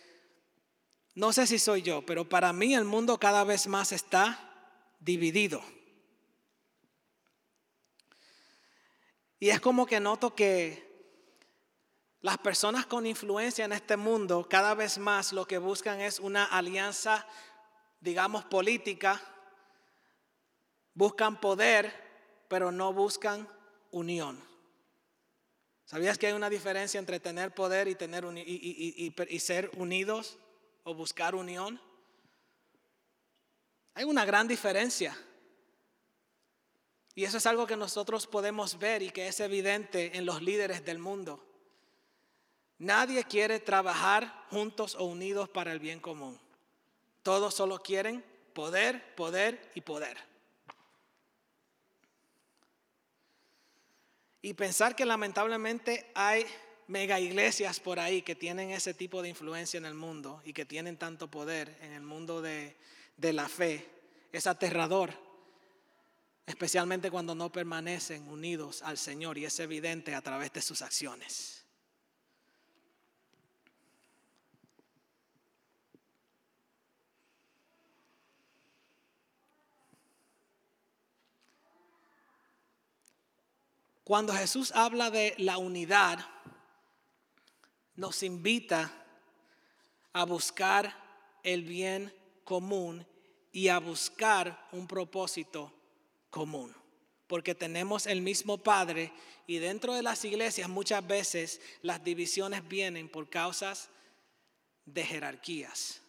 no 1.15 1.33
sé 1.33 1.47
si 1.47 1.57
soy 1.57 1.81
yo, 1.81 2.05
pero 2.05 2.29
para 2.29 2.53
mí 2.53 2.75
el 2.75 2.85
mundo 2.85 3.19
cada 3.19 3.43
vez 3.43 3.65
más 3.67 3.91
está 3.91 4.53
dividido. 4.99 5.63
Y 9.39 9.49
es 9.49 9.59
como 9.59 9.85
que 9.85 9.99
noto 9.99 10.35
que 10.35 10.87
las 12.21 12.37
personas 12.37 12.85
con 12.85 13.07
influencia 13.07 13.65
en 13.65 13.71
este 13.71 13.97
mundo 13.97 14.47
cada 14.49 14.75
vez 14.75 14.97
más 14.97 15.31
lo 15.31 15.47
que 15.47 15.57
buscan 15.57 16.01
es 16.01 16.19
una 16.19 16.43
alianza, 16.43 17.25
digamos, 18.01 18.43
política. 18.45 19.21
Buscan 20.93 21.39
poder, 21.39 22.45
pero 22.49 22.71
no 22.71 22.91
buscan 22.93 23.47
unión. 23.91 24.48
¿Sabías 25.89 26.19
que 26.19 26.27
hay 26.27 26.33
una 26.33 26.51
diferencia 26.51 26.99
entre 26.99 27.19
tener 27.19 27.51
poder 27.51 27.87
y, 27.87 27.95
tener 27.95 28.23
y, 28.37 29.39
ser 29.39 29.71
unidos 29.75 30.37
o 30.83 30.93
buscar 30.93 31.33
unión? 31.33 31.81
Hay 33.95 34.03
una 34.03 34.23
gran 34.23 34.47
diferencia. 34.47 35.17
Y 37.15 37.23
eso 37.23 37.37
es 37.37 37.47
algo 37.47 37.65
que 37.65 37.75
nosotros 37.75 38.27
podemos 38.27 38.77
ver 38.77 39.01
y 39.01 39.09
que 39.09 39.29
es 39.29 39.39
evidente 39.39 40.15
en 40.15 40.27
los 40.27 40.43
líderes 40.43 40.85
del 40.85 40.99
mundo. 40.99 41.43
Nadie 42.77 43.23
quiere 43.23 43.59
trabajar 43.59 44.45
juntos 44.51 44.93
o 44.93 45.05
unidos 45.05 45.49
para 45.49 45.71
el 45.71 45.79
bien 45.79 45.99
común. 45.99 46.39
Todos 47.23 47.55
solo 47.55 47.79
quieren 47.79 48.23
poder, 48.53 49.15
poder 49.15 49.71
y 49.73 49.81
poder. 49.81 50.28
Y 54.41 54.53
pensar 54.53 54.95
que 54.95 55.05
lamentablemente 55.05 56.11
hay 56.15 56.45
mega 56.87 57.19
iglesias 57.19 57.79
por 57.79 57.99
ahí 57.99 58.21
que 58.21 58.35
tienen 58.35 58.71
ese 58.71 58.93
tipo 58.93 59.21
de 59.21 59.29
influencia 59.29 59.77
en 59.77 59.85
el 59.85 59.93
mundo 59.93 60.41
y 60.45 60.53
que 60.53 60.65
tienen 60.65 60.97
tanto 60.97 61.29
poder 61.29 61.77
en 61.81 61.93
el 61.93 62.01
mundo 62.01 62.41
de, 62.41 62.75
de 63.17 63.33
la 63.33 63.47
fe 63.47 63.87
es 64.31 64.47
aterrador, 64.47 65.13
especialmente 66.45 67.11
cuando 67.11 67.35
no 67.35 67.51
permanecen 67.51 68.27
unidos 68.27 68.81
al 68.83 68.97
Señor 68.97 69.37
y 69.37 69.45
es 69.45 69.59
evidente 69.59 70.15
a 70.15 70.21
través 70.21 70.53
de 70.53 70.61
sus 70.61 70.81
acciones. 70.81 71.58
Cuando 84.09 84.33
Jesús 84.33 84.71
habla 84.73 85.11
de 85.11 85.35
la 85.37 85.59
unidad, 85.59 86.17
nos 87.93 88.23
invita 88.23 88.91
a 90.13 90.23
buscar 90.25 91.39
el 91.43 91.63
bien 91.63 92.11
común 92.43 93.05
y 93.51 93.67
a 93.67 93.77
buscar 93.77 94.67
un 94.71 94.87
propósito 94.87 95.71
común. 96.31 96.75
porque 97.27 97.53
tenemos 97.53 98.07
el 98.07 98.21
mismo 98.21 98.57
Padre 98.57 99.11
y 99.45 99.59
dentro 99.59 99.93
de 99.93 100.01
las 100.01 100.25
iglesias 100.25 100.67
muchas 100.67 101.05
veces 101.05 101.61
las 101.83 102.03
divisiones 102.03 102.67
vienen 102.67 103.07
por 103.07 103.29
causas 103.29 103.89
de 104.85 105.05
jerarquías. 105.05 106.01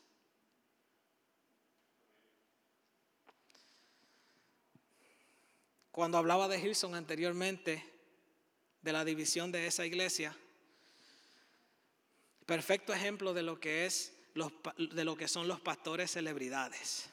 Cuando 5.90 6.16
hablaba 6.16 6.48
de 6.48 6.58
Hilson 6.58 6.94
anteriormente, 6.94 7.89
de 8.82 8.92
la 8.92 9.04
división 9.04 9.52
de 9.52 9.66
esa 9.66 9.84
iglesia, 9.86 10.36
perfecto 12.46 12.92
ejemplo 12.92 13.34
de 13.34 13.42
lo 13.42 13.60
que 13.60 13.86
es 13.86 14.12
de 14.34 15.04
lo 15.04 15.16
que 15.16 15.28
son 15.28 15.48
los 15.48 15.60
pastores 15.60 16.12
celebridades. 16.12 17.10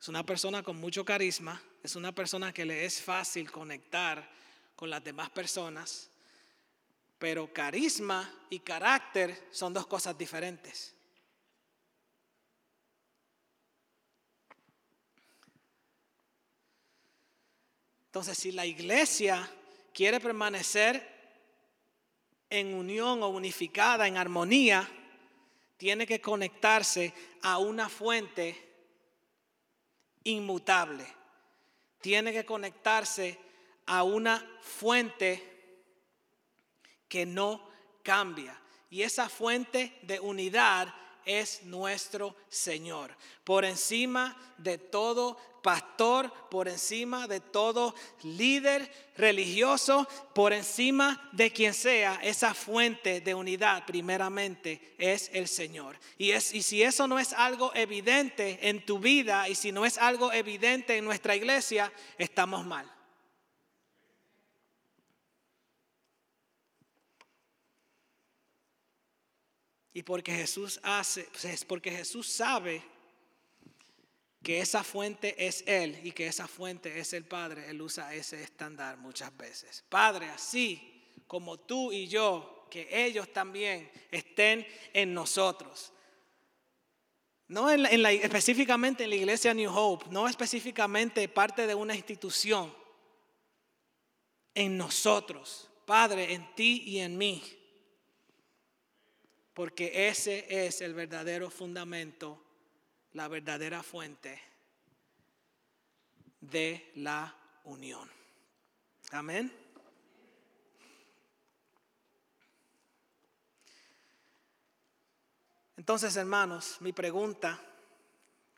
Es 0.00 0.08
una 0.08 0.24
persona 0.24 0.62
con 0.62 0.76
mucho 0.76 1.04
carisma, 1.04 1.62
es 1.82 1.94
una 1.94 2.12
persona 2.12 2.52
que 2.52 2.64
le 2.64 2.84
es 2.84 3.02
fácil 3.02 3.50
conectar 3.50 4.28
con 4.74 4.88
las 4.88 5.04
demás 5.04 5.28
personas, 5.30 6.08
pero 7.18 7.52
carisma 7.52 8.32
y 8.48 8.60
carácter 8.60 9.48
son 9.50 9.74
dos 9.74 9.86
cosas 9.86 10.16
diferentes. 10.16 10.94
Entonces, 18.06 18.38
si 18.38 18.52
la 18.52 18.66
iglesia 18.66 19.48
quiere 19.94 20.20
permanecer 20.20 21.06
en 22.48 22.74
unión 22.74 23.22
o 23.22 23.28
unificada, 23.28 24.08
en 24.08 24.16
armonía, 24.16 24.88
tiene 25.76 26.06
que 26.06 26.20
conectarse 26.20 27.14
a 27.42 27.58
una 27.58 27.88
fuente 27.88 28.70
inmutable. 30.24 31.06
Tiene 32.00 32.32
que 32.32 32.44
conectarse 32.44 33.38
a 33.86 34.02
una 34.02 34.58
fuente 34.60 35.50
que 37.08 37.26
no 37.26 37.68
cambia. 38.02 38.60
Y 38.90 39.02
esa 39.02 39.28
fuente 39.28 39.98
de 40.02 40.20
unidad 40.20 40.92
es 41.24 41.62
nuestro 41.64 42.34
Señor. 42.48 43.14
Por 43.44 43.64
encima 43.64 44.36
de 44.58 44.78
todo 44.78 45.36
pastor, 45.62 46.32
por 46.50 46.68
encima 46.68 47.26
de 47.26 47.40
todo 47.40 47.94
líder 48.22 48.90
religioso, 49.16 50.08
por 50.34 50.52
encima 50.52 51.28
de 51.32 51.52
quien 51.52 51.74
sea, 51.74 52.18
esa 52.22 52.54
fuente 52.54 53.20
de 53.20 53.34
unidad 53.34 53.84
primeramente 53.86 54.94
es 54.98 55.30
el 55.32 55.48
Señor. 55.48 55.98
Y, 56.18 56.30
es, 56.30 56.54
y 56.54 56.62
si 56.62 56.82
eso 56.82 57.06
no 57.06 57.18
es 57.18 57.32
algo 57.32 57.72
evidente 57.74 58.68
en 58.68 58.84
tu 58.84 58.98
vida 58.98 59.48
y 59.48 59.54
si 59.54 59.72
no 59.72 59.84
es 59.84 59.98
algo 59.98 60.32
evidente 60.32 60.96
en 60.96 61.04
nuestra 61.04 61.36
iglesia, 61.36 61.92
estamos 62.18 62.64
mal. 62.64 62.90
Y 69.92 70.02
porque 70.02 70.34
Jesús 70.34 70.78
hace, 70.82 71.24
pues 71.24 71.44
es 71.46 71.64
porque 71.64 71.90
Jesús 71.90 72.28
sabe 72.28 72.82
que 74.42 74.60
esa 74.60 74.84
fuente 74.84 75.46
es 75.46 75.64
Él 75.66 76.00
y 76.04 76.12
que 76.12 76.26
esa 76.26 76.46
fuente 76.48 76.98
es 76.98 77.12
el 77.12 77.24
Padre, 77.24 77.68
Él 77.68 77.82
usa 77.82 78.14
ese 78.14 78.42
estándar 78.42 78.96
muchas 78.96 79.36
veces. 79.36 79.84
Padre, 79.88 80.30
así 80.30 81.02
como 81.26 81.58
tú 81.58 81.92
y 81.92 82.06
yo, 82.08 82.66
que 82.70 82.88
ellos 82.90 83.32
también 83.32 83.90
estén 84.10 84.66
en 84.92 85.12
nosotros. 85.12 85.92
No 87.48 87.68
en 87.68 87.84
específicamente 88.06 89.04
en 89.04 89.10
la 89.10 89.16
iglesia 89.16 89.52
New 89.52 89.76
Hope, 89.76 90.06
no 90.10 90.28
específicamente 90.28 91.28
parte 91.28 91.66
de 91.66 91.74
una 91.74 91.96
institución, 91.96 92.72
en 94.54 94.76
nosotros, 94.76 95.68
Padre, 95.84 96.32
en 96.32 96.54
ti 96.54 96.82
y 96.86 96.98
en 96.98 97.16
mí. 97.16 97.42
Porque 99.54 100.08
ese 100.08 100.66
es 100.66 100.80
el 100.80 100.94
verdadero 100.94 101.50
fundamento 101.50 102.42
la 103.12 103.28
verdadera 103.28 103.82
fuente 103.82 104.40
de 106.40 106.92
la 106.96 107.34
unión. 107.64 108.08
Amén. 109.10 109.52
Entonces, 115.76 116.14
hermanos, 116.16 116.76
mi 116.80 116.92
pregunta 116.92 117.60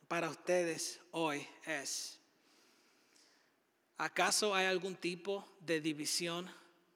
para 0.08 0.28
ustedes 0.28 1.00
hoy 1.12 1.46
es, 1.64 2.18
¿acaso 3.96 4.54
hay 4.54 4.66
algún 4.66 4.96
tipo 4.96 5.56
de 5.60 5.80
división 5.80 6.50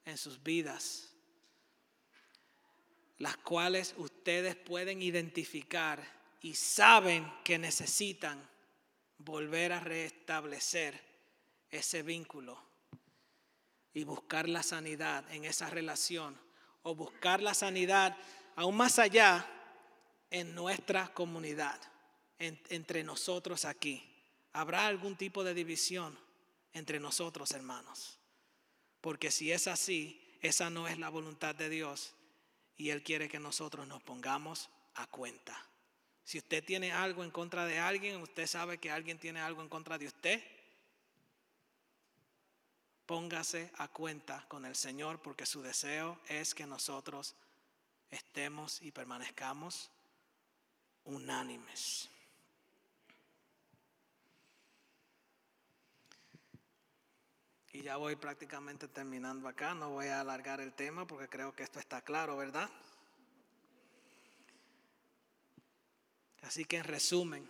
en 0.05 0.19
sus 0.19 0.43
vidas, 0.43 1.16
las 3.19 3.37
cuales 3.39 3.95
ustedes 3.97 4.57
pueden 4.57 5.03
identificar 5.03 6.03
y 6.43 6.55
saben 6.55 7.33
que 7.43 7.59
necesitan 7.59 8.41
volver 9.19 9.73
a 9.73 9.81
restablecer 9.81 11.01
ese 11.71 12.03
vínculo 12.03 12.59
y 13.95 14.05
buscar 14.05 14.49
la 14.49 14.63
sanidad 14.63 15.25
en 15.33 15.45
esa 15.45 15.71
relación 15.71 16.39
o 16.83 16.95
buscar 16.95 17.43
la 17.43 17.55
sanidad 17.55 18.17
aún 18.55 18.77
más 18.77 18.99
allá 18.99 19.47
en 20.31 20.55
nuestra 20.55 21.09
comunidad, 21.15 21.81
entre 22.39 23.03
nosotros 23.03 23.65
aquí. 23.65 24.03
¿Habrá 24.53 24.87
algún 24.87 25.17
tipo 25.17 25.45
de 25.45 25.55
división 25.55 26.19
entre 26.73 27.01
nosotros, 27.01 27.53
hermanos? 27.53 28.19
Porque 29.01 29.31
si 29.31 29.53
es 29.53 29.67
así, 29.67 30.21
esa 30.43 30.69
no 30.69 30.89
es 30.89 30.99
la 30.99 31.09
voluntad 31.09 31.55
de 31.55 31.71
Dios 31.71 32.16
y 32.77 32.91
Él 32.91 33.03
quiere 33.03 33.29
que 33.29 33.39
nosotros 33.39 33.87
nos 33.87 34.03
pongamos 34.03 34.69
a 34.95 35.07
cuenta. 35.07 35.61
Si 36.25 36.39
usted 36.39 36.65
tiene 36.65 36.93
algo 36.93 37.23
en 37.23 37.31
contra 37.31 37.65
de 37.67 37.79
alguien, 37.79 38.21
usted 38.21 38.47
sabe 38.47 38.79
que 38.79 38.91
alguien 38.91 39.19
tiene 39.19 39.41
algo 39.41 39.63
en 39.63 39.69
contra 39.69 39.97
de 39.97 40.07
usted, 40.07 40.43
póngase 43.07 43.71
a 43.79 43.89
cuenta 43.89 44.45
con 44.49 44.65
el 44.65 44.75
Señor 44.75 45.23
porque 45.23 45.47
su 45.47 45.63
deseo 45.63 46.19
es 46.29 46.55
que 46.55 46.67
nosotros 46.67 47.35
estemos 48.11 48.83
y 48.83 48.91
permanezcamos 48.91 49.91
unánimes. 51.05 52.11
Y 57.77 57.83
ya 57.83 57.99
voy 57.99 58.17
prácticamente 58.17 58.89
terminando 58.89 59.47
acá, 59.47 59.75
no 59.75 59.91
voy 59.91 60.07
a 60.07 60.23
alargar 60.23 60.63
el 60.63 60.73
tema 60.73 61.07
porque 61.07 61.29
creo 61.29 61.55
que 61.55 61.63
esto 61.63 61.79
está 61.79 62.01
claro, 62.01 62.35
¿verdad? 62.35 62.71
Así 66.41 66.65
que 66.65 66.79
en 66.79 66.85
resumen, 66.85 67.47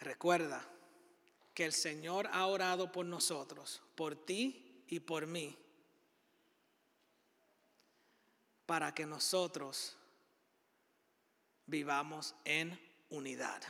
recuerda 0.00 0.68
que 1.54 1.64
el 1.64 1.72
Señor 1.72 2.26
ha 2.32 2.44
orado 2.44 2.90
por 2.90 3.06
nosotros, 3.06 3.80
por 3.94 4.16
ti 4.26 4.84
y 4.88 4.98
por 4.98 5.28
mí, 5.28 5.56
para 8.66 8.92
que 8.92 9.06
nosotros 9.06 9.96
vivamos 11.66 12.34
en 12.44 12.76
unidad, 13.10 13.62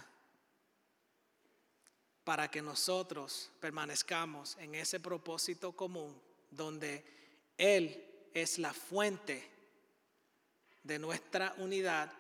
para 2.25 2.51
que 2.51 2.63
nosotros 2.63 3.51
permanezcamos 3.61 4.57
en 4.59 4.75
ese 4.75 4.99
propósito 4.99 5.73
común 5.73 6.19
donde 6.51 7.05
Él 7.59 8.31
es 8.33 8.59
la 8.59 8.73
fuente 8.73 9.51
de 10.83 10.99
nuestra 10.99 11.55
unidad 11.59 12.11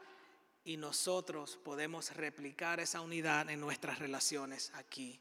y 0.64 0.77
nosotros 0.77 1.59
podemos 1.62 2.14
replicar 2.14 2.81
esa 2.81 3.01
unidad 3.01 3.51
en 3.51 3.61
nuestras 3.61 3.99
relaciones 3.99 4.73
aquí 4.75 5.21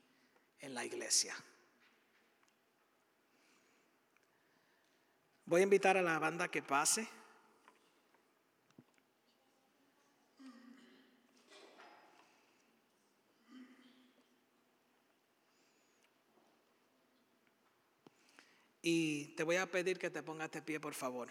en 0.60 0.74
la 0.74 0.86
iglesia. 0.86 1.36
Voy 5.46 5.60
a 5.60 5.64
invitar 5.64 5.98
a 5.98 6.02
la 6.02 6.20
banda 6.20 6.48
que 6.48 6.62
pase. 6.62 7.08
Y 18.86 19.28
te 19.36 19.44
voy 19.44 19.56
a 19.56 19.66
pedir 19.66 19.98
que 19.98 20.10
te 20.10 20.22
pongas 20.22 20.52
de 20.52 20.62
pie, 20.62 20.78
por 20.78 20.94
favor. 20.94 21.30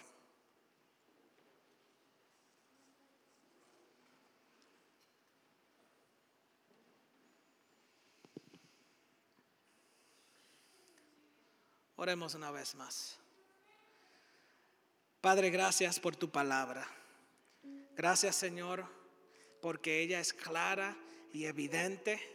Oremos 11.96 12.34
una 12.34 12.50
vez 12.50 12.74
más. 12.74 13.18
Padre, 15.20 15.50
gracias 15.50 16.00
por 16.00 16.16
tu 16.16 16.30
palabra. 16.30 16.88
Gracias 17.94 18.34
Señor, 18.34 18.86
porque 19.60 20.00
ella 20.00 20.18
es 20.20 20.32
clara 20.32 20.96
y 21.34 21.44
evidente 21.44 22.31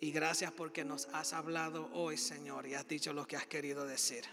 Y 0.00 0.10
gracias 0.10 0.52
porque 0.52 0.84
nos 0.84 1.06
has 1.06 1.32
hablado 1.32 1.88
hoy, 1.92 2.16
Señor, 2.16 2.66
y 2.66 2.74
has 2.74 2.86
dicho 2.86 3.12
lo 3.12 3.26
que 3.26 3.36
has 3.36 3.46
querido 3.46 3.86
decir. 3.86 4.24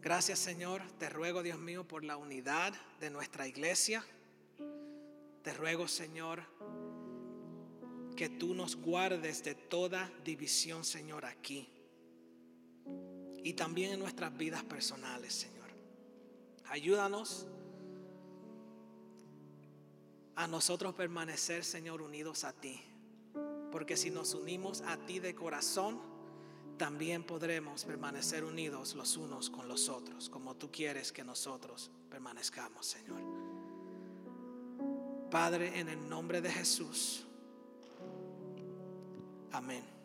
Gracias, 0.00 0.38
Señor. 0.38 0.82
Te 0.98 1.10
ruego, 1.10 1.42
Dios 1.42 1.58
mío, 1.58 1.86
por 1.86 2.04
la 2.04 2.16
unidad 2.16 2.72
de 3.00 3.10
nuestra 3.10 3.46
iglesia. 3.46 4.04
Te 5.42 5.52
ruego, 5.52 5.88
Señor, 5.88 6.42
que 8.16 8.28
tú 8.28 8.54
nos 8.54 8.76
guardes 8.76 9.42
de 9.44 9.54
toda 9.54 10.10
división, 10.24 10.84
Señor, 10.84 11.24
aquí. 11.24 11.68
Y 13.42 13.54
también 13.54 13.92
en 13.92 13.98
nuestras 13.98 14.36
vidas 14.36 14.64
personales, 14.64 15.34
Señor. 15.34 15.70
Ayúdanos 16.66 17.46
a 20.36 20.46
nosotros 20.46 20.94
permanecer, 20.94 21.64
Señor, 21.64 22.00
unidos 22.00 22.44
a 22.44 22.52
ti. 22.52 22.80
Porque 23.70 23.96
si 23.96 24.10
nos 24.10 24.34
unimos 24.34 24.82
a 24.82 24.96
ti 24.96 25.20
de 25.20 25.34
corazón, 25.34 26.00
también 26.76 27.24
podremos 27.24 27.84
permanecer 27.84 28.44
unidos 28.44 28.94
los 28.94 29.16
unos 29.16 29.50
con 29.50 29.68
los 29.68 29.88
otros, 29.88 30.30
como 30.30 30.56
tú 30.56 30.70
quieres 30.70 31.12
que 31.12 31.22
nosotros 31.22 31.90
permanezcamos, 32.08 32.86
Señor. 32.86 33.20
Padre, 35.30 35.78
en 35.78 35.88
el 35.88 36.08
nombre 36.08 36.40
de 36.40 36.50
Jesús. 36.50 37.26
Amén. 39.52 39.99